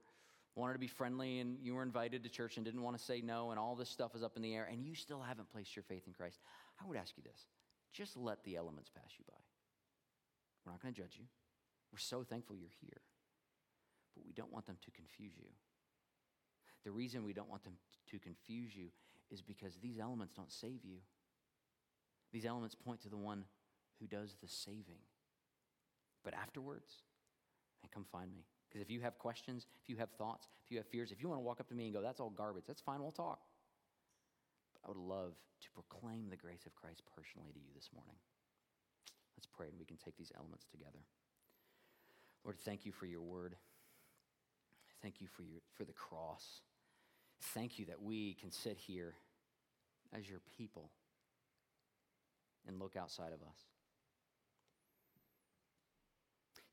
wanted 0.54 0.74
to 0.74 0.78
be 0.78 0.86
friendly 0.86 1.40
and 1.40 1.56
you 1.62 1.74
were 1.74 1.82
invited 1.82 2.22
to 2.22 2.28
church 2.28 2.56
and 2.56 2.64
didn't 2.64 2.82
want 2.82 2.96
to 2.96 3.02
say 3.02 3.22
no 3.22 3.50
and 3.50 3.58
all 3.58 3.74
this 3.74 3.88
stuff 3.88 4.14
is 4.14 4.22
up 4.22 4.36
in 4.36 4.42
the 4.42 4.54
air 4.54 4.68
and 4.70 4.84
you 4.84 4.94
still 4.94 5.20
haven't 5.20 5.50
placed 5.50 5.74
your 5.74 5.82
faith 5.82 6.02
in 6.06 6.12
Christ. 6.12 6.40
I 6.82 6.86
would 6.86 6.98
ask 6.98 7.16
you 7.16 7.22
this 7.22 7.46
just 7.92 8.16
let 8.16 8.42
the 8.44 8.56
elements 8.56 8.90
pass 8.90 9.12
you 9.18 9.24
by. 9.28 9.38
We're 10.64 10.72
not 10.72 10.82
going 10.82 10.94
to 10.94 11.00
judge 11.00 11.16
you. 11.18 11.24
We're 11.92 11.98
so 11.98 12.22
thankful 12.22 12.56
you're 12.56 12.70
here. 12.80 13.02
But 14.14 14.24
we 14.26 14.32
don't 14.32 14.52
want 14.52 14.66
them 14.66 14.76
to 14.84 14.90
confuse 14.90 15.32
you. 15.36 15.48
The 16.84 16.90
reason 16.90 17.24
we 17.24 17.32
don't 17.32 17.48
want 17.48 17.64
them 17.64 17.74
to 18.10 18.18
confuse 18.18 18.74
you 18.74 18.86
is 19.30 19.40
because 19.40 19.76
these 19.76 19.98
elements 19.98 20.34
don't 20.34 20.52
save 20.52 20.84
you. 20.84 20.98
These 22.32 22.46
elements 22.46 22.74
point 22.74 23.00
to 23.02 23.08
the 23.08 23.16
one 23.16 23.44
who 24.00 24.06
does 24.06 24.36
the 24.42 24.48
saving. 24.48 25.00
But 26.24 26.34
afterwards, 26.34 26.90
and 27.82 27.90
come 27.90 28.04
find 28.10 28.32
me. 28.32 28.44
Because 28.68 28.82
if 28.82 28.90
you 28.90 29.00
have 29.00 29.18
questions, 29.18 29.66
if 29.82 29.88
you 29.88 29.96
have 29.96 30.10
thoughts, 30.12 30.48
if 30.64 30.70
you 30.70 30.78
have 30.78 30.86
fears, 30.86 31.12
if 31.12 31.20
you 31.20 31.28
want 31.28 31.38
to 31.38 31.44
walk 31.44 31.60
up 31.60 31.68
to 31.68 31.74
me 31.74 31.84
and 31.84 31.92
go, 31.92 32.00
that's 32.00 32.20
all 32.20 32.30
garbage, 32.30 32.64
that's 32.66 32.80
fine, 32.80 33.02
we'll 33.02 33.10
talk. 33.10 33.40
But 34.74 34.88
I 34.88 34.88
would 34.88 35.02
love 35.02 35.34
to 35.60 35.68
proclaim 35.70 36.28
the 36.30 36.36
grace 36.36 36.64
of 36.66 36.74
Christ 36.74 37.02
personally 37.14 37.52
to 37.52 37.58
you 37.58 37.70
this 37.74 37.90
morning. 37.94 38.16
Let's 39.36 39.46
pray 39.46 39.68
and 39.68 39.78
we 39.78 39.84
can 39.84 39.98
take 39.98 40.16
these 40.16 40.32
elements 40.36 40.64
together. 40.70 41.04
Lord, 42.44 42.58
thank 42.64 42.86
you 42.86 42.92
for 42.92 43.06
your 43.06 43.20
word. 43.20 43.56
Thank 45.02 45.20
you 45.20 45.26
for, 45.26 45.42
your, 45.42 45.60
for 45.76 45.84
the 45.84 45.92
cross. 45.92 46.60
Thank 47.42 47.78
you 47.78 47.86
that 47.86 48.00
we 48.00 48.34
can 48.34 48.50
sit 48.50 48.78
here 48.78 49.14
as 50.16 50.28
your 50.28 50.40
people 50.56 50.90
and 52.66 52.78
look 52.78 52.96
outside 52.96 53.32
of 53.32 53.42
us. 53.42 53.56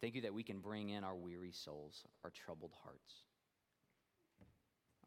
Thank 0.01 0.15
you 0.15 0.21
that 0.21 0.33
we 0.33 0.43
can 0.43 0.59
bring 0.59 0.89
in 0.89 1.03
our 1.03 1.15
weary 1.15 1.51
souls, 1.51 2.03
our 2.23 2.29
troubled 2.29 2.71
hearts, 2.83 3.13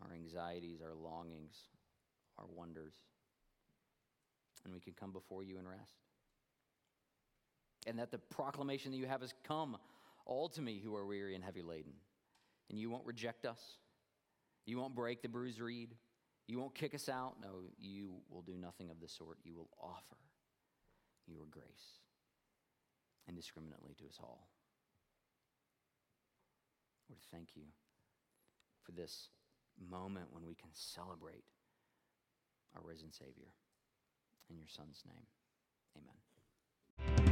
our 0.03 0.13
anxieties, 0.13 0.81
our 0.83 0.95
longings, 0.95 1.55
our 2.39 2.45
wonders, 2.55 2.95
and 4.65 4.75
we 4.75 4.81
can 4.81 4.93
come 4.93 5.13
before 5.13 5.43
you 5.43 5.59
and 5.59 5.69
rest. 5.69 5.97
And 7.87 7.99
that 7.99 8.11
the 8.11 8.19
proclamation 8.19 8.93
that 8.93 8.99
you 8.99 9.07
have 9.07 9.23
is 9.23 9.35
come, 9.45 9.77
all 10.27 10.49
to 10.51 10.61
me 10.61 10.81
who 10.83 10.95
are 10.95 11.07
weary 11.07 11.35
and 11.35 11.43
heavy 11.43 11.63
laden. 11.63 11.93
And 12.71 12.79
you 12.79 12.91
won't 12.91 13.05
reject 13.07 13.45
us. 13.45 13.61
You 14.67 14.79
won't 14.79 14.95
break 14.95 15.23
the 15.23 15.29
bruised 15.29 15.61
reed. 15.61 15.95
You 16.47 16.59
won't 16.59 16.75
kick 16.75 16.95
us 16.95 17.09
out. 17.09 17.37
No, 17.41 17.63
you 17.79 18.11
will 18.31 18.43
do 18.43 18.57
nothing 18.57 18.91
of 18.91 19.01
the 19.01 19.09
sort. 19.09 19.39
You 19.45 19.55
will 19.55 19.71
offer 19.81 20.19
your 21.27 21.45
grace 21.51 22.01
indiscriminately 23.29 23.95
to 23.99 24.07
us 24.07 24.19
all. 24.21 24.49
Lord, 27.09 27.21
thank 27.31 27.51
you 27.55 27.63
for 28.83 28.93
this 28.93 29.29
moment 29.91 30.27
when 30.31 30.47
we 30.47 30.55
can 30.55 30.71
celebrate 30.73 31.45
our 32.75 32.83
risen 32.85 33.13
Savior. 33.13 33.53
In 34.51 34.57
your 34.57 34.69
Son's 34.69 35.03
name, 35.07 35.27
amen. 35.97 37.32